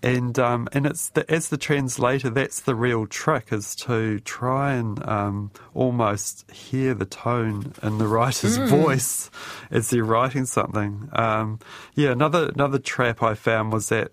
and 0.05 0.39
um, 0.39 0.69
and 0.73 0.85
it's 0.85 1.09
the, 1.09 1.29
as 1.33 1.49
the 1.49 1.57
translator, 1.57 2.29
that's 2.29 2.61
the 2.61 2.75
real 2.75 3.07
trick 3.07 3.53
is 3.53 3.75
to 3.77 4.21
try 4.21 4.75
and 4.75 5.03
um, 5.09 5.51
almost 5.73 6.51
hear 6.51 6.93
the 6.93 7.07
tone 7.07 7.73
in 7.83 7.97
the 7.97 8.07
writer's 8.07 8.59
mm. 8.59 8.69
voice 8.69 9.31
as 9.71 9.89
they're 9.89 10.05
writing 10.05 10.45
something. 10.45 11.09
Um, 11.15 11.59
yeah, 11.95 12.11
another 12.11 12.51
another 12.51 12.79
trap 12.79 13.23
I 13.23 13.33
found 13.33 13.73
was 13.73 13.89
that 13.89 14.13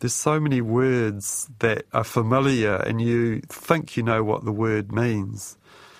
there's 0.00 0.14
so 0.14 0.38
many 0.38 0.60
words 0.60 1.48
that 1.60 1.86
are 1.94 2.04
familiar, 2.04 2.74
and 2.74 3.00
you 3.00 3.40
think 3.48 3.96
you 3.96 4.02
know 4.02 4.22
what 4.22 4.44
the 4.44 4.52
word 4.52 4.92
means. 4.92 5.56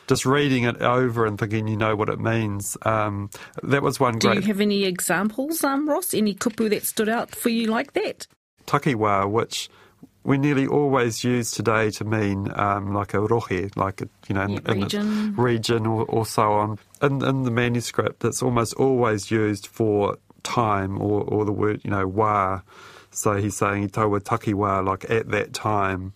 Just 0.09 0.27
reading 0.27 0.65
it 0.65 0.83
over 0.83 1.25
and 1.25 1.39
thinking 1.39 1.69
you 1.69 1.79
know 1.79 1.97
what 1.97 2.11
it 2.11 2.21
means. 2.21 2.77
Um, 2.83 3.31
that 3.63 3.83
was 3.83 3.99
one 3.99 4.19
Do 4.19 4.29
great. 4.29 4.41
you 4.41 4.43
have 4.43 4.61
any 4.61 4.85
examples, 4.85 5.65
um, 5.65 5.89
Ross? 5.89 6.13
Any 6.13 6.35
kupu 6.35 6.69
that 6.69 6.85
stood 6.85 7.09
out 7.09 7.35
for 7.35 7.49
you 7.49 7.69
like 7.69 7.95
that? 7.95 8.27
Takiwa, 8.67 9.31
which 9.31 9.71
we 10.25 10.39
nearly 10.39 10.67
always 10.67 11.25
use 11.25 11.51
today 11.51 11.91
to 11.91 12.05
mean 12.05 12.49
um, 12.55 12.95
like 12.95 13.13
a 13.13 13.19
rohe, 13.19 13.75
like 13.77 14.01
a, 14.01 14.09
you 14.29 14.35
know, 14.35 14.47
Yeah, 14.47 14.61
in 14.73 14.81
region. 14.83 15.35
region 15.37 15.87
or, 15.87 16.05
or 16.05 16.25
so 16.25 16.53
on. 16.53 16.79
In, 17.03 17.25
in 17.25 17.43
the 17.43 17.51
manuscript, 17.51 18.25
it's 18.25 18.43
almost 18.43 18.75
always 18.75 19.31
used 19.33 19.67
for 19.67 20.17
time 20.45 21.01
or, 21.01 21.23
or 21.23 21.45
the 21.45 21.53
word, 21.53 21.81
you 21.85 21.91
know, 21.91 22.07
wa. 22.07 22.61
So 23.11 23.35
he's 23.35 23.57
saying 23.57 23.91
taua 23.91 24.21
takiwa, 24.21 24.87
like 24.87 25.11
at 25.11 25.29
that 25.31 25.53
time. 25.53 26.13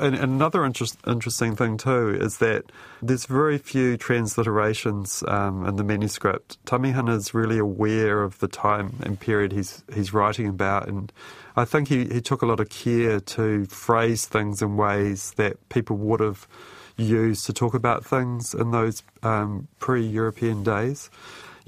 And, 0.00 0.14
another 0.14 0.64
interest, 0.64 0.98
interesting 1.06 1.56
thing 1.56 1.76
too 1.76 2.16
is 2.20 2.38
that 2.38 2.64
there's 3.00 3.26
very 3.26 3.58
few 3.58 3.96
transliterations 3.96 5.26
um, 5.30 5.66
in 5.66 5.76
the 5.76 5.84
manuscript. 5.84 6.58
Tamihana 6.66 7.16
is 7.16 7.32
really 7.32 7.58
aware 7.58 8.22
of 8.22 8.38
the 8.40 8.48
time 8.48 8.96
and 9.02 9.18
period 9.18 9.52
he's 9.52 9.82
he's 9.94 10.12
writing 10.12 10.46
about, 10.46 10.88
and 10.88 11.12
I 11.56 11.64
think 11.64 11.88
he, 11.88 12.04
he 12.06 12.20
took 12.20 12.42
a 12.42 12.46
lot 12.46 12.60
of 12.60 12.68
care 12.68 13.20
to 13.20 13.64
phrase 13.66 14.26
things 14.26 14.62
in 14.62 14.76
ways 14.76 15.32
that 15.36 15.56
people 15.68 15.96
would 15.96 16.20
have 16.20 16.46
used 16.96 17.46
to 17.46 17.52
talk 17.52 17.74
about 17.74 18.04
things 18.04 18.54
in 18.54 18.72
those 18.72 19.02
um, 19.22 19.68
pre-European 19.78 20.62
days 20.62 21.10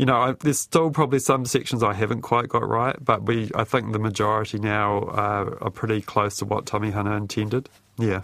you 0.02 0.06
know, 0.06 0.16
I, 0.16 0.32
there's 0.32 0.58
still 0.58 0.90
probably 0.90 1.20
some 1.20 1.44
sections 1.44 1.80
I 1.80 1.92
haven't 1.92 2.22
quite 2.22 2.48
got 2.48 2.68
right, 2.68 2.96
but 3.00 3.22
we, 3.22 3.52
I 3.54 3.62
think 3.62 3.92
the 3.92 4.00
majority 4.00 4.58
now 4.58 5.02
uh, 5.02 5.56
are 5.60 5.70
pretty 5.70 6.02
close 6.02 6.38
to 6.38 6.44
what 6.44 6.64
Tamihana 6.64 7.16
intended. 7.16 7.68
Yeah. 7.98 8.22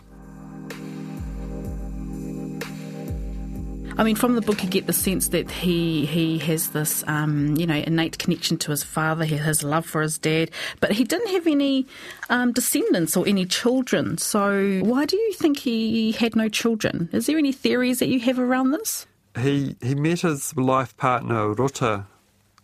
I 3.97 4.03
mean, 4.03 4.17
from 4.17 4.35
the 4.35 4.41
book, 4.41 4.65
you 4.65 4.69
get 4.69 4.89
the 4.89 4.93
sense 4.93 5.29
that 5.29 5.53
he 5.53 6.05
he 6.07 6.39
has 6.39 6.71
this, 6.71 7.05
um, 7.07 7.57
you 7.57 7.67
know, 7.67 7.75
innate 7.77 8.19
connection 8.19 8.57
to 8.59 8.73
his 8.73 8.83
father, 8.83 9.25
his 9.25 9.63
love 9.63 9.87
for 9.87 10.03
his 10.03 10.19
dad, 10.19 10.51
but 10.81 10.91
he 10.91 11.05
didn't 11.05 11.29
have 11.29 11.47
any 11.47 11.87
um, 12.29 12.53
descendants 12.53 13.17
or 13.17 13.27
any 13.29 13.45
children. 13.45 14.19
So, 14.19 14.81
why 14.83 15.05
do 15.05 15.17
you 15.17 15.33
think 15.35 15.59
he 15.59 16.11
had 16.11 16.35
no 16.35 16.49
children? 16.49 17.09
Is 17.13 17.27
there 17.27 17.39
any 17.39 17.53
theories 17.53 18.01
that 18.01 18.09
you 18.09 18.19
have 18.19 18.41
around 18.41 18.73
this? 18.73 19.08
He 19.39 19.77
he 19.81 19.95
met 19.95 20.21
his 20.21 20.57
life 20.57 20.97
partner 20.97 21.53
Rota 21.53 22.07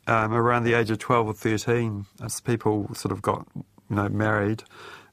um, 0.07 0.33
around 0.33 0.65
the 0.65 0.75
age 0.75 0.91
of 0.91 0.99
twelve 0.99 1.27
or 1.27 1.35
thirteen. 1.35 2.07
As 2.23 2.41
people 2.41 2.95
sort 2.95 3.13
of 3.13 3.23
got 3.23 3.47
you 3.55 3.97
know 3.97 4.09
married 4.09 4.65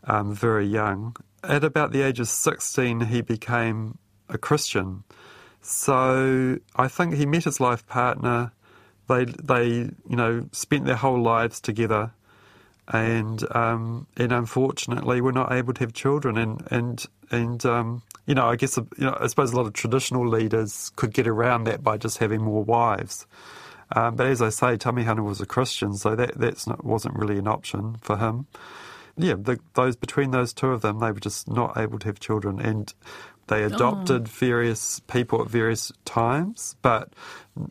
um, 0.05 0.33
very 0.33 0.65
young. 0.65 1.15
At 1.43 1.63
about 1.63 1.91
the 1.91 2.01
age 2.01 2.19
of 2.19 2.27
sixteen, 2.27 3.01
he 3.01 3.21
became 3.21 3.97
a 4.29 4.37
Christian. 4.37 5.03
So 5.61 6.57
I 6.75 6.87
think 6.87 7.15
he 7.15 7.25
met 7.25 7.43
his 7.43 7.59
life 7.59 7.85
partner. 7.87 8.51
They 9.07 9.25
they 9.25 9.67
you 9.67 10.15
know 10.15 10.47
spent 10.51 10.85
their 10.85 10.95
whole 10.95 11.21
lives 11.21 11.59
together, 11.59 12.11
and 12.87 13.43
um, 13.55 14.07
and 14.17 14.31
unfortunately 14.31 15.21
were 15.21 15.31
not 15.31 15.51
able 15.51 15.73
to 15.73 15.79
have 15.81 15.93
children. 15.93 16.37
And 16.37 16.67
and 16.71 17.05
and 17.29 17.65
um, 17.65 18.03
you 18.31 18.35
know, 18.35 18.47
I 18.47 18.55
guess 18.55 18.77
you 18.77 18.87
know, 18.97 19.17
I 19.19 19.27
suppose 19.27 19.51
a 19.51 19.57
lot 19.57 19.65
of 19.65 19.73
traditional 19.73 20.25
leaders 20.25 20.93
could 20.95 21.13
get 21.13 21.27
around 21.27 21.65
that 21.65 21.83
by 21.83 21.97
just 21.97 22.19
having 22.19 22.41
more 22.41 22.63
wives. 22.63 23.27
Um, 23.93 24.15
but 24.15 24.25
as 24.25 24.41
I 24.41 24.47
say, 24.47 24.77
Tamihana 24.77 25.21
was 25.21 25.41
a 25.41 25.45
Christian, 25.45 25.95
so 25.95 26.15
that 26.15 26.39
that's 26.39 26.65
not, 26.65 26.85
wasn't 26.85 27.17
really 27.17 27.37
an 27.37 27.49
option 27.49 27.97
for 27.99 28.15
him. 28.15 28.47
Yeah, 29.17 29.33
the, 29.37 29.59
those 29.73 29.97
between 29.97 30.31
those 30.31 30.53
two 30.53 30.67
of 30.67 30.81
them, 30.81 30.99
they 30.99 31.11
were 31.11 31.19
just 31.19 31.49
not 31.49 31.77
able 31.77 31.99
to 31.99 32.07
have 32.07 32.21
children, 32.21 32.61
and 32.61 32.93
they 33.47 33.63
adopted 33.63 34.21
oh. 34.21 34.31
various 34.31 35.01
people 35.01 35.41
at 35.41 35.49
various 35.49 35.91
times, 36.05 36.77
but 36.81 37.11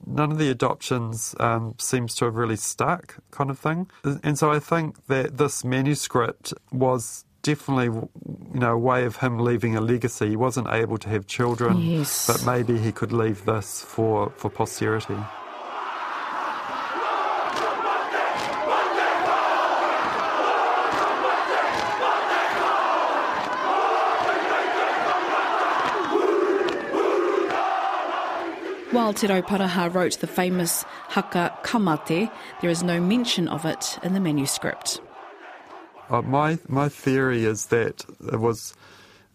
none 0.06 0.30
of 0.30 0.36
the 0.36 0.50
adoptions 0.50 1.34
um, 1.40 1.74
seems 1.78 2.14
to 2.16 2.26
have 2.26 2.34
really 2.34 2.56
stuck, 2.56 3.16
kind 3.30 3.48
of 3.48 3.58
thing. 3.58 3.90
And 4.22 4.38
so 4.38 4.52
I 4.52 4.58
think 4.58 5.06
that 5.06 5.38
this 5.38 5.64
manuscript 5.64 6.52
was 6.70 7.24
definitely, 7.42 7.87
you 7.87 8.61
know, 8.61 8.72
a 8.72 8.79
way 8.79 9.05
of 9.05 9.16
him 9.16 9.38
leaving 9.38 9.76
a 9.76 9.81
legacy. 9.81 10.31
He 10.31 10.37
wasn't 10.37 10.68
able 10.68 10.98
to 10.98 11.09
have 11.09 11.26
children, 11.26 11.79
yes. 11.79 12.26
but 12.26 12.44
maybe 12.44 12.79
he 12.79 12.92
could 12.92 13.12
leave 13.12 13.44
this 13.44 13.83
for, 13.83 14.31
for 14.37 14.50
posterity. 14.50 15.16
While 28.92 29.14
Te 29.14 29.29
Rauparaha 29.29 29.94
wrote 29.94 30.18
the 30.18 30.26
famous 30.26 30.85
haka 31.09 31.57
kamate, 31.62 32.31
there 32.61 32.70
is 32.70 32.83
no 32.83 33.00
mention 33.00 33.46
of 33.48 33.64
it 33.64 33.98
in 34.03 34.14
the 34.14 34.20
manuscript. 34.20 35.00
Uh, 36.10 36.22
my 36.22 36.58
my 36.68 36.88
theory 36.88 37.44
is 37.44 37.66
that 37.66 38.04
it 38.32 38.40
was 38.40 38.74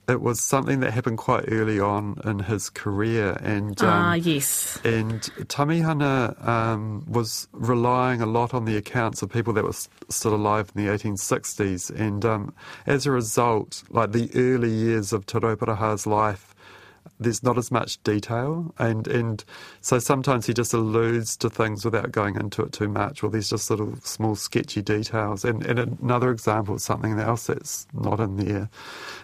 it 0.08 0.22
was 0.22 0.44
something 0.44 0.82
that 0.82 0.92
happened 0.92 1.18
quite 1.18 1.46
early 1.48 1.80
on 1.80 2.20
in 2.26 2.40
his 2.40 2.70
career, 2.70 3.38
and 3.42 3.82
um, 3.82 3.90
ah 3.90 4.14
yes, 4.14 4.80
and 4.84 5.22
Tamihana 5.48 6.48
um, 6.48 7.04
was 7.08 7.48
relying 7.54 8.22
a 8.22 8.26
lot 8.26 8.54
on 8.54 8.66
the 8.66 8.78
accounts 8.78 9.22
of 9.22 9.30
people 9.30 9.54
that 9.54 9.64
were 9.64 9.74
still 10.10 10.36
alive 10.36 10.72
in 10.76 10.86
the 10.86 10.92
1860s, 10.92 11.90
and 11.90 12.26
um, 12.26 12.54
as 12.86 13.06
a 13.06 13.12
result, 13.12 13.84
like 13.90 14.12
the 14.12 14.30
early 14.36 14.72
years 14.72 15.14
of 15.14 15.26
Te 15.26 15.40
Rauparaha's 15.40 16.06
life 16.06 16.55
there's 17.20 17.44
not 17.44 17.58
as 17.58 17.72
much 17.72 18.02
detail, 18.04 18.74
and 18.78 19.08
and 19.08 19.44
so 19.82 20.00
sometimes 20.00 20.46
he 20.48 20.54
just 20.54 20.74
alludes 20.74 21.38
to 21.38 21.50
things 21.50 21.86
without 21.86 22.12
going 22.12 22.36
into 22.36 22.64
it 22.64 22.74
too 22.74 22.90
much, 22.90 23.24
or 23.24 23.30
there's 23.30 23.50
just 23.50 23.70
little 23.70 23.96
small 24.04 24.36
sketchy 24.36 24.82
details. 24.82 25.46
And, 25.46 25.66
and 25.66 25.80
another 26.02 26.32
example 26.32 26.76
of 26.76 26.82
something 26.82 27.18
else 27.20 27.48
that's 27.48 27.88
not 27.94 28.20
in 28.20 28.38
there 28.38 28.70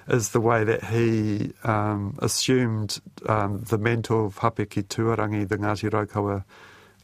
is 0.07 0.29
the 0.29 0.41
way 0.41 0.63
that 0.63 0.85
he 0.85 1.53
um, 1.63 2.17
assumed 2.19 3.01
um, 3.27 3.61
the 3.61 3.77
mentor 3.77 4.25
of 4.25 4.37
Hape 4.37 4.69
ki 4.69 4.83
Tuarangi, 4.83 5.47
the 5.47 5.57
Ngāti 5.57 5.89
Raukawa 5.89 6.43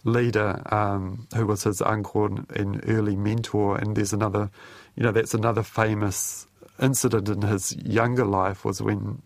leader, 0.04 0.62
um, 0.74 1.28
who 1.36 1.46
was 1.46 1.64
his 1.64 1.82
uncle 1.82 2.26
and 2.26 2.82
early 2.88 3.16
mentor. 3.16 3.78
And 3.78 3.96
there's 3.96 4.14
another, 4.14 4.50
you 4.96 5.04
know, 5.04 5.12
that's 5.12 5.34
another 5.34 5.64
famous 5.64 6.48
incident 6.80 7.28
in 7.28 7.42
his 7.42 7.76
younger 7.76 8.26
life 8.26 8.64
was 8.64 8.82
when 8.82 9.22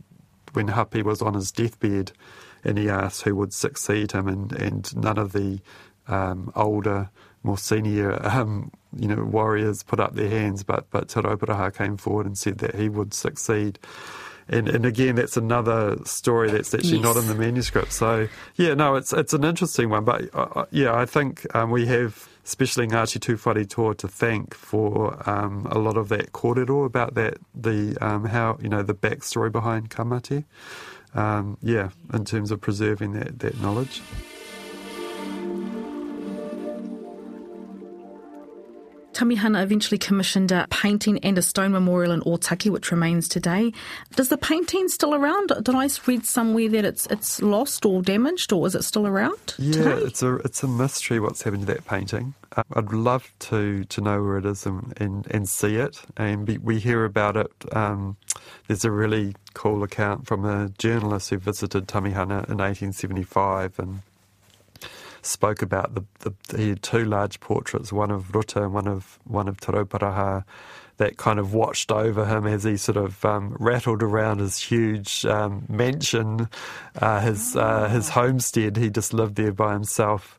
when 0.54 0.68
Hapi 0.68 1.04
was 1.04 1.22
on 1.22 1.34
his 1.34 1.52
deathbed 1.52 2.12
and 2.64 2.78
he 2.78 2.90
asked 2.90 3.24
who 3.24 3.36
would 3.36 3.54
succeed 3.54 4.12
him, 4.12 4.28
and, 4.28 4.52
and 4.54 4.96
none 4.96 5.18
of 5.18 5.32
the 5.34 5.60
um, 6.08 6.52
older, 6.56 7.10
more 7.44 7.58
senior, 7.58 8.24
um, 8.26 8.72
you 8.96 9.08
know, 9.08 9.24
warriors 9.24 9.84
put 9.84 10.00
up 10.00 10.16
their 10.16 10.30
hands, 10.30 10.64
but 10.64 10.90
but 10.92 11.10
Te 11.10 11.22
Rauparaha 11.22 11.76
came 11.76 11.98
forward 11.98 12.26
and 12.26 12.38
said 12.38 12.60
that 12.60 12.76
he 12.76 12.90
would 12.90 13.14
succeed. 13.14 13.80
And, 14.48 14.68
and 14.68 14.86
again, 14.86 15.16
that's 15.16 15.38
another 15.38 15.98
story 16.04 16.52
that's 16.52 16.74
actually 16.74 16.98
yes. 16.98 17.04
not 17.04 17.16
in 17.16 17.28
the 17.28 17.36
manuscript. 17.36 17.94
So 17.94 18.28
yeah, 18.56 18.74
no, 18.74 18.96
it's 18.96 19.14
it's 19.14 19.34
an 19.34 19.44
interesting 19.44 19.90
one. 19.90 20.04
But 20.04 20.34
uh, 20.36 20.48
uh 20.56 20.66
yeah, 20.72 20.94
I 20.94 21.06
think 21.06 21.46
um, 21.56 21.72
we 21.72 21.86
have 21.86 22.28
especially 22.46 22.88
Ngāti 22.88 23.20
Tūwharetoa 23.20 23.98
to 23.98 24.08
thank 24.08 24.54
for 24.54 25.18
um, 25.30 25.68
a 25.70 25.78
lot 25.78 25.98
of 25.98 26.10
that 26.10 26.32
kōrero 26.32 26.86
about 26.86 27.14
that, 27.16 27.38
the 27.54 27.98
um, 28.02 28.26
how, 28.26 28.58
you 28.62 28.70
know, 28.70 28.84
the 28.84 28.96
backstory 28.96 29.52
behind 29.52 29.90
kamate. 29.90 30.46
Um, 31.14 31.58
yeah, 31.62 31.90
in 32.14 32.24
terms 32.24 32.52
of 32.52 32.62
preserving 32.62 33.14
that, 33.14 33.40
that 33.40 33.60
knowledge. 33.60 34.02
Tamihana 39.14 39.62
eventually 39.62 39.98
commissioned 39.98 40.52
a 40.52 40.68
painting 40.70 41.20
and 41.20 41.38
a 41.38 41.42
stone 41.42 41.72
memorial 41.72 42.12
in 42.12 42.22
Otaki, 42.22 42.70
which 42.70 42.92
remains 42.92 43.28
today. 43.28 43.74
Does 44.16 44.30
the 44.30 44.38
painting 44.38 44.88
still 44.88 45.14
around? 45.14 45.52
Did 45.62 45.76
I 45.76 45.90
read 46.06 46.26
somewhere 46.26 46.70
that 46.70 46.86
it's 46.86 47.08
it's 47.08 47.42
lost 47.42 47.86
or 47.86 48.02
damaged, 48.02 48.54
or 48.54 48.66
is 48.68 48.76
it 48.76 48.84
still 48.84 49.08
around? 49.08 49.56
Yeah, 49.58 49.72
today? 49.72 50.06
it's 50.06 50.24
a 50.24 50.36
it's 50.38 50.64
a 50.64 50.68
mystery 50.68 51.20
what's 51.20 51.44
happened 51.44 51.68
to 51.68 51.74
that 51.74 51.86
painting. 51.86 52.34
Uh, 52.56 52.64
I'd 52.74 52.94
love 52.94 53.32
to 53.40 53.84
to 53.86 54.02
know 54.02 54.24
where 54.24 54.38
it 54.38 54.46
is 54.46 54.66
and 54.66 54.94
and, 55.00 55.28
and 55.28 55.48
see 55.48 55.76
it. 55.76 56.02
And 56.18 56.48
we, 56.48 56.58
we 56.58 56.80
hear 56.80 57.06
about 57.06 57.38
it. 57.38 57.52
Um, 57.72 58.18
there's 58.68 58.86
a 58.86 58.92
really 58.92 59.36
cool 59.54 59.84
account 59.84 60.28
from 60.28 60.46
a 60.46 60.70
journalist 60.78 61.30
who 61.30 61.38
visited 61.38 61.88
Tamihana 61.88 62.48
in 62.50 62.58
1875 62.58 63.80
and 63.80 64.02
spoke 65.22 65.62
about 65.62 65.96
the, 65.96 66.04
the 66.20 66.58
he 66.58 66.70
had 66.70 66.84
two 66.84 67.06
large 67.06 67.40
portraits, 67.40 67.92
one 67.92 68.12
of 68.12 68.34
Ruta 68.34 68.64
and 68.64 68.74
one 68.74 68.88
of 68.88 69.20
one 69.24 69.48
of 69.48 69.60
Te 69.60 69.72
Rauparaha, 69.72 70.44
that 70.98 71.18
kind 71.18 71.40
of 71.40 71.54
watched 71.54 71.92
over 71.92 72.26
him 72.26 72.46
as 72.46 72.64
he 72.64 72.78
sort 72.78 72.98
of 72.98 73.24
um, 73.26 73.56
rattled 73.60 74.04
around 74.04 74.40
his 74.40 74.58
huge 74.58 75.26
um, 75.26 75.66
mansion, 75.68 76.48
uh, 77.02 77.20
his 77.22 77.56
uh, 77.56 77.88
his 77.90 78.10
homestead. 78.10 78.78
He 78.78 78.90
just 78.90 79.14
lived 79.14 79.36
there 79.36 79.54
by 79.54 79.74
himself. 79.74 80.38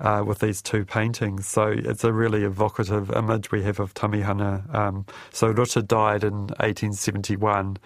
Uh, 0.00 0.24
with 0.26 0.38
these 0.38 0.62
two 0.62 0.82
paintings. 0.82 1.46
So 1.46 1.74
it's 1.76 2.04
a 2.04 2.10
really 2.10 2.44
evocative 2.44 3.10
image 3.10 3.52
we 3.52 3.62
have 3.64 3.78
of 3.78 3.92
Tamihana. 3.92 4.74
Um, 4.74 5.04
so 5.30 5.48
Ruta 5.48 5.82
died 5.82 6.24
in 6.24 6.46
1871 6.56 7.76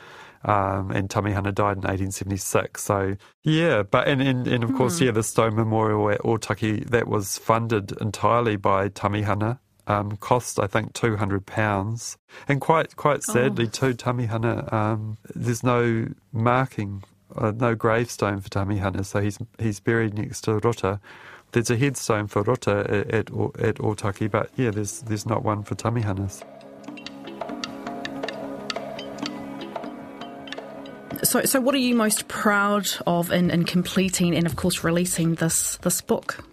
um, 0.44 0.90
and 0.90 1.08
Tamihana 1.08 1.54
died 1.54 1.78
in 1.78 1.84
1876. 1.84 2.82
So, 2.82 3.16
yeah, 3.42 3.82
but 3.82 4.06
and, 4.06 4.20
and, 4.20 4.46
and 4.46 4.64
of 4.64 4.70
mm. 4.70 4.76
course, 4.76 5.00
yeah, 5.00 5.10
the 5.10 5.22
Stone 5.22 5.56
Memorial 5.56 6.10
at 6.10 6.20
Otaki, 6.20 6.88
that 6.90 7.08
was 7.08 7.38
funded 7.38 7.92
entirely 8.00 8.56
by 8.56 8.88
Tamihana. 8.88 9.58
Um, 9.86 10.16
cost 10.16 10.58
I 10.58 10.66
think 10.66 10.94
two 10.94 11.16
hundred 11.16 11.44
pounds, 11.44 12.16
and 12.48 12.58
quite 12.58 12.96
quite 12.96 13.20
oh. 13.28 13.32
sadly 13.34 13.66
oh. 13.66 13.68
too, 13.68 13.92
Tamihana. 13.92 14.72
Um, 14.72 15.18
there's 15.34 15.62
no 15.62 16.08
marking, 16.32 17.04
uh, 17.36 17.52
no 17.54 17.74
gravestone 17.74 18.40
for 18.40 18.48
Tamihana, 18.48 19.04
so 19.04 19.20
he's 19.20 19.38
he's 19.58 19.80
buried 19.80 20.14
next 20.14 20.40
to 20.44 20.54
Rota. 20.54 21.00
There's 21.52 21.68
a 21.68 21.76
headstone 21.76 22.28
for 22.28 22.42
Rota 22.42 22.78
at 22.88 23.10
at, 23.10 23.30
at 23.60 23.74
Otaki, 23.76 24.30
but 24.30 24.48
yeah, 24.56 24.70
there's 24.70 25.02
there's 25.02 25.26
not 25.26 25.44
one 25.44 25.62
for 25.62 25.74
Tamihana's. 25.74 26.42
So, 31.24 31.42
so 31.44 31.60
what 31.60 31.74
are 31.74 31.78
you 31.78 31.94
most 31.94 32.28
proud 32.28 32.88
of 33.06 33.32
in, 33.32 33.50
in 33.50 33.64
completing 33.64 34.34
and, 34.34 34.46
of 34.46 34.56
course, 34.56 34.84
releasing 34.84 35.36
this 35.36 35.76
this 35.78 36.00
book? 36.00 36.44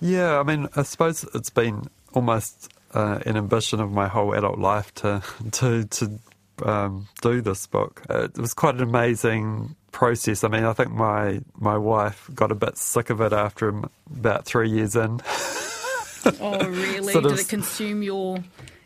Yeah, 0.00 0.38
I 0.38 0.42
mean, 0.42 0.68
I 0.76 0.82
suppose 0.82 1.24
it's 1.34 1.50
been 1.50 1.90
almost 2.14 2.72
uh, 2.94 3.20
an 3.26 3.36
ambition 3.36 3.80
of 3.80 3.92
my 3.92 4.08
whole 4.08 4.32
adult 4.32 4.58
life 4.58 4.94
to 4.94 5.22
to 5.52 5.84
to 5.84 6.18
um, 6.64 7.08
do 7.22 7.40
this 7.40 7.66
book. 7.66 8.02
It 8.08 8.38
was 8.38 8.54
quite 8.54 8.76
an 8.76 8.82
amazing 8.82 9.76
process. 9.92 10.44
I 10.44 10.48
mean, 10.48 10.64
I 10.64 10.72
think 10.72 10.90
my 10.92 11.40
my 11.58 11.76
wife 11.76 12.30
got 12.34 12.52
a 12.52 12.54
bit 12.54 12.78
sick 12.78 13.10
of 13.10 13.20
it 13.20 13.32
after 13.32 13.68
about 14.14 14.44
three 14.44 14.70
years 14.70 14.96
in. 14.96 15.20
oh, 16.40 16.66
really? 16.68 17.12
Did 17.12 17.26
of, 17.26 17.38
it 17.38 17.48
consume 17.48 18.02
your 18.02 18.38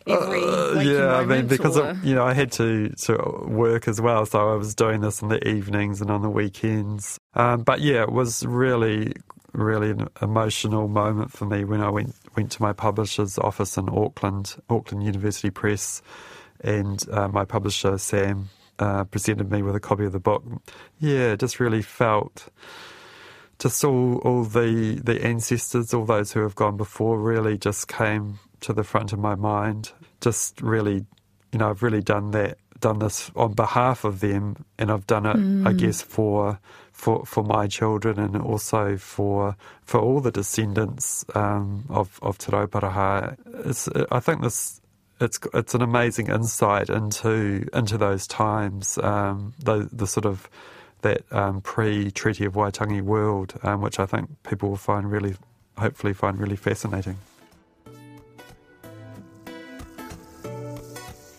every 0.07 0.43
uh, 0.43 0.79
yeah, 0.81 1.15
I 1.15 1.25
mean 1.25 1.47
because 1.47 1.77
of, 1.77 2.03
you 2.03 2.15
know 2.15 2.25
I 2.25 2.33
had 2.33 2.51
to 2.53 2.89
to 2.89 3.45
work 3.47 3.87
as 3.87 3.99
well, 3.99 4.25
so 4.25 4.51
I 4.51 4.55
was 4.55 4.75
doing 4.75 5.01
this 5.01 5.21
in 5.21 5.29
the 5.29 5.45
evenings 5.47 6.01
and 6.01 6.11
on 6.11 6.21
the 6.21 6.29
weekends. 6.29 7.19
Um, 7.33 7.63
but 7.63 7.81
yeah, 7.81 8.03
it 8.03 8.11
was 8.11 8.45
really 8.45 9.13
really 9.53 9.91
an 9.91 10.07
emotional 10.21 10.87
moment 10.87 11.31
for 11.31 11.45
me 11.45 11.63
when 11.63 11.81
I 11.81 11.89
went 11.89 12.15
went 12.35 12.51
to 12.53 12.61
my 12.61 12.73
publisher's 12.73 13.37
office 13.37 13.77
in 13.77 13.89
Auckland, 13.89 14.55
Auckland 14.69 15.03
University 15.03 15.49
Press, 15.49 16.01
and 16.61 17.03
uh, 17.11 17.27
my 17.27 17.45
publisher 17.45 17.97
Sam 17.97 18.49
uh, 18.79 19.05
presented 19.05 19.51
me 19.51 19.61
with 19.61 19.75
a 19.75 19.79
copy 19.79 20.05
of 20.05 20.11
the 20.11 20.19
book. 20.19 20.43
Yeah, 20.99 21.35
just 21.35 21.59
really 21.59 21.81
felt 21.81 22.49
just 23.59 23.83
all 23.83 24.17
all 24.19 24.43
the 24.43 24.99
the 25.03 25.23
ancestors, 25.23 25.93
all 25.93 26.05
those 26.05 26.31
who 26.31 26.41
have 26.41 26.55
gone 26.55 26.77
before, 26.77 27.19
really 27.19 27.57
just 27.57 27.87
came 27.87 28.39
to 28.61 28.73
the 28.73 28.83
front 28.83 29.13
of 29.13 29.19
my 29.19 29.35
mind. 29.35 29.91
Just 30.21 30.61
really, 30.61 31.05
you 31.51 31.59
know, 31.59 31.69
I've 31.69 31.83
really 31.83 32.01
done 32.01 32.31
that, 32.31 32.57
done 32.79 32.99
this 32.99 33.31
on 33.35 33.53
behalf 33.53 34.03
of 34.03 34.19
them, 34.19 34.65
and 34.77 34.91
I've 34.91 35.07
done 35.07 35.25
it, 35.25 35.37
mm. 35.37 35.67
I 35.67 35.73
guess, 35.73 36.01
for 36.01 36.59
for 36.91 37.25
for 37.25 37.43
my 37.43 37.67
children 37.67 38.19
and 38.19 38.37
also 38.41 38.97
for 38.97 39.55
for 39.83 39.99
all 39.99 40.21
the 40.21 40.31
descendants 40.31 41.25
um, 41.35 41.85
of 41.89 42.19
of 42.21 42.37
Te 42.37 42.51
Rauparaha. 42.51 43.37
It's, 43.65 43.89
I 44.11 44.19
think 44.19 44.41
this 44.41 44.81
it's 45.19 45.39
it's 45.53 45.73
an 45.73 45.81
amazing 45.81 46.27
insight 46.27 46.89
into 46.89 47.67
into 47.73 47.97
those 47.97 48.27
times, 48.27 48.97
um, 48.99 49.53
the 49.59 49.89
the 49.91 50.07
sort 50.07 50.25
of 50.25 50.49
that 51.01 51.21
um, 51.31 51.61
pre 51.61 52.11
Treaty 52.11 52.45
of 52.45 52.53
Waitangi 52.53 53.01
world, 53.01 53.53
um, 53.63 53.81
which 53.81 53.99
I 53.99 54.05
think 54.05 54.29
people 54.43 54.69
will 54.69 54.77
find 54.77 55.09
really, 55.09 55.35
hopefully, 55.77 56.13
find 56.13 56.39
really 56.39 56.55
fascinating. 56.55 57.17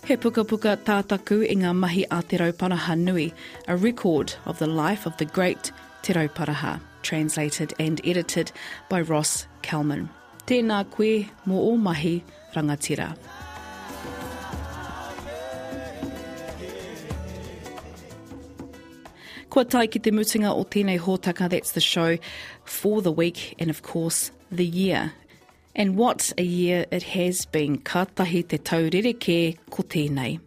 He 0.06 0.16
puka 0.16 0.44
puka 0.46 0.76
tātaku 0.86 1.40
i 1.50 1.54
ngā 1.58 1.72
mahi 1.74 2.04
a 2.14 2.20
Te 2.22 2.38
Rauparaha 2.38 2.94
Nui, 2.96 3.34
a 3.66 3.76
record 3.76 4.34
of 4.44 4.60
the 4.60 4.66
life 4.68 5.04
of 5.04 5.16
the 5.16 5.24
great 5.24 5.72
Te 6.02 6.12
Rauparaha, 6.12 6.78
translated 7.02 7.74
and 7.80 8.00
edited 8.04 8.52
by 8.88 9.00
Ross 9.00 9.48
Kelman. 9.62 10.08
Tēnā 10.46 10.84
koe 10.92 11.26
mō 11.44 11.58
o 11.58 11.76
mahi 11.76 12.22
rangatira. 12.54 13.16
Kua 19.50 19.64
tai 19.64 19.88
ki 19.88 19.98
te 19.98 20.12
mutunga 20.12 20.54
o 20.54 20.62
tēnei 20.62 21.00
hōtaka, 21.00 21.50
that's 21.50 21.72
the 21.72 21.80
show 21.80 22.16
for 22.64 23.02
the 23.02 23.10
week 23.10 23.56
and 23.58 23.70
of 23.70 23.82
course 23.82 24.30
the 24.52 24.64
year. 24.64 25.14
And 25.78 25.94
what 25.94 26.32
a 26.38 26.42
year 26.42 26.86
it 26.90 27.02
has 27.02 27.44
been. 27.44 27.76
Katahi 27.76 28.48
te 28.48 28.56
taurereke 28.56 29.58
ko 29.68 29.82
tēnei. 29.82 30.40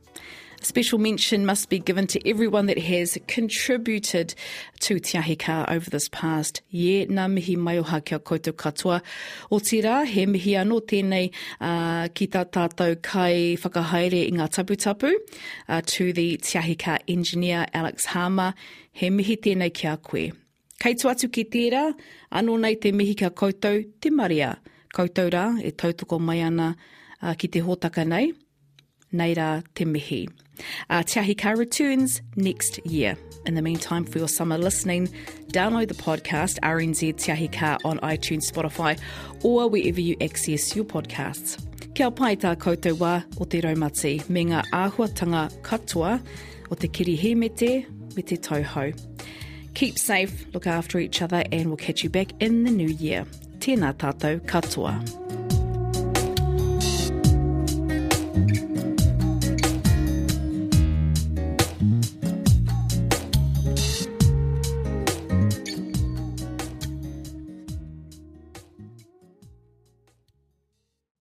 A 0.60 0.66
special 0.66 0.98
mention 0.98 1.46
must 1.46 1.70
be 1.70 1.78
given 1.78 2.08
to 2.08 2.28
everyone 2.28 2.66
that 2.66 2.80
has 2.80 3.16
contributed 3.28 4.34
to 4.80 4.96
Tiahika 4.96 5.70
over 5.70 5.88
this 5.92 6.10
past 6.10 6.64
year. 6.72 7.06
Nā 7.06 7.32
mihi 7.32 7.56
mai 7.56 7.76
oha 7.78 8.04
kia 8.04 8.18
koutou 8.18 8.54
katoa. 8.54 9.04
O 9.52 9.60
te 9.60 9.84
rā, 9.84 10.04
he 10.08 10.26
mihi 10.26 10.56
anō 10.58 10.82
tēnei 10.82 11.32
uh, 11.62 12.08
ki 12.08 12.28
tā 12.28 12.44
tātou 12.50 12.98
kai 13.00 13.56
whakahaere 13.62 14.26
i 14.26 14.34
ngā 14.34 14.50
taputapu 14.50 15.14
uh, 15.14 15.82
to 15.86 16.12
the 16.12 16.38
Tiahika 16.38 16.98
engineer 17.08 17.68
Alex 17.72 18.06
Hama. 18.06 18.56
He 18.92 19.12
mihi 19.12 19.38
tēnei 19.38 19.72
kia 19.72 19.96
koe. 19.98 20.32
Kei 20.80 20.96
tu 20.96 21.08
atu 21.08 21.30
ki 21.30 21.46
tērā, 21.46 21.86
anō 22.34 22.60
nei 22.60 22.74
te 22.82 22.92
mihi 22.92 23.14
kia 23.14 23.30
koutou, 23.30 23.86
te 24.02 24.10
maria 24.10 24.58
koutou 24.96 25.30
rā 25.30 25.46
e 25.64 25.72
tautoko 25.72 26.20
mai 26.20 26.42
ana 26.42 26.76
uh, 27.22 27.34
ki 27.34 27.48
te 27.48 27.62
hōtaka 27.62 28.06
nei. 28.08 28.34
Nei 29.12 29.34
rā 29.34 29.64
te 29.74 29.86
mihi. 29.86 30.28
Uh, 30.90 31.04
Te 31.04 31.54
returns 31.56 32.22
next 32.36 32.86
year. 32.86 33.18
In 33.46 33.56
the 33.56 33.62
meantime, 33.62 34.04
for 34.04 34.20
your 34.20 34.28
summer 34.28 34.58
listening, 34.58 35.08
download 35.48 35.88
the 35.88 35.94
podcast 35.94 36.60
RNZ 36.60 37.18
Te 37.18 37.32
on 37.86 38.00
iTunes, 38.00 38.52
Spotify, 38.52 39.00
or 39.44 39.70
wherever 39.70 40.02
you 40.02 40.16
access 40.22 40.76
your 40.76 40.86
podcasts. 40.86 41.58
Kia 41.96 42.12
pai 42.12 42.36
tā 42.38 42.56
koutou 42.56 42.96
wā 42.96 43.24
o 43.42 43.46
te 43.46 43.62
raumati 43.62 44.30
me 44.30 44.46
ngā 44.46 44.62
āhuatanga 44.72 45.50
katoa 45.64 46.22
o 46.72 46.76
te 46.76 46.88
kirihimete 46.88 47.86
me 48.16 48.22
te 48.22 48.38
tauhou. 48.38 48.94
Keep 49.74 49.98
safe, 49.98 50.46
look 50.54 50.68
after 50.68 51.00
each 51.00 51.22
other, 51.22 51.44
and 51.52 51.68
we'll 51.68 51.78
catch 51.78 52.04
you 52.04 52.10
back 52.10 52.32
in 52.40 52.64
the 52.64 52.72
new 52.72 52.88
year. 52.88 53.26
Tēnā 53.60 53.92
tātou 54.00 54.40
katoa. 54.48 54.94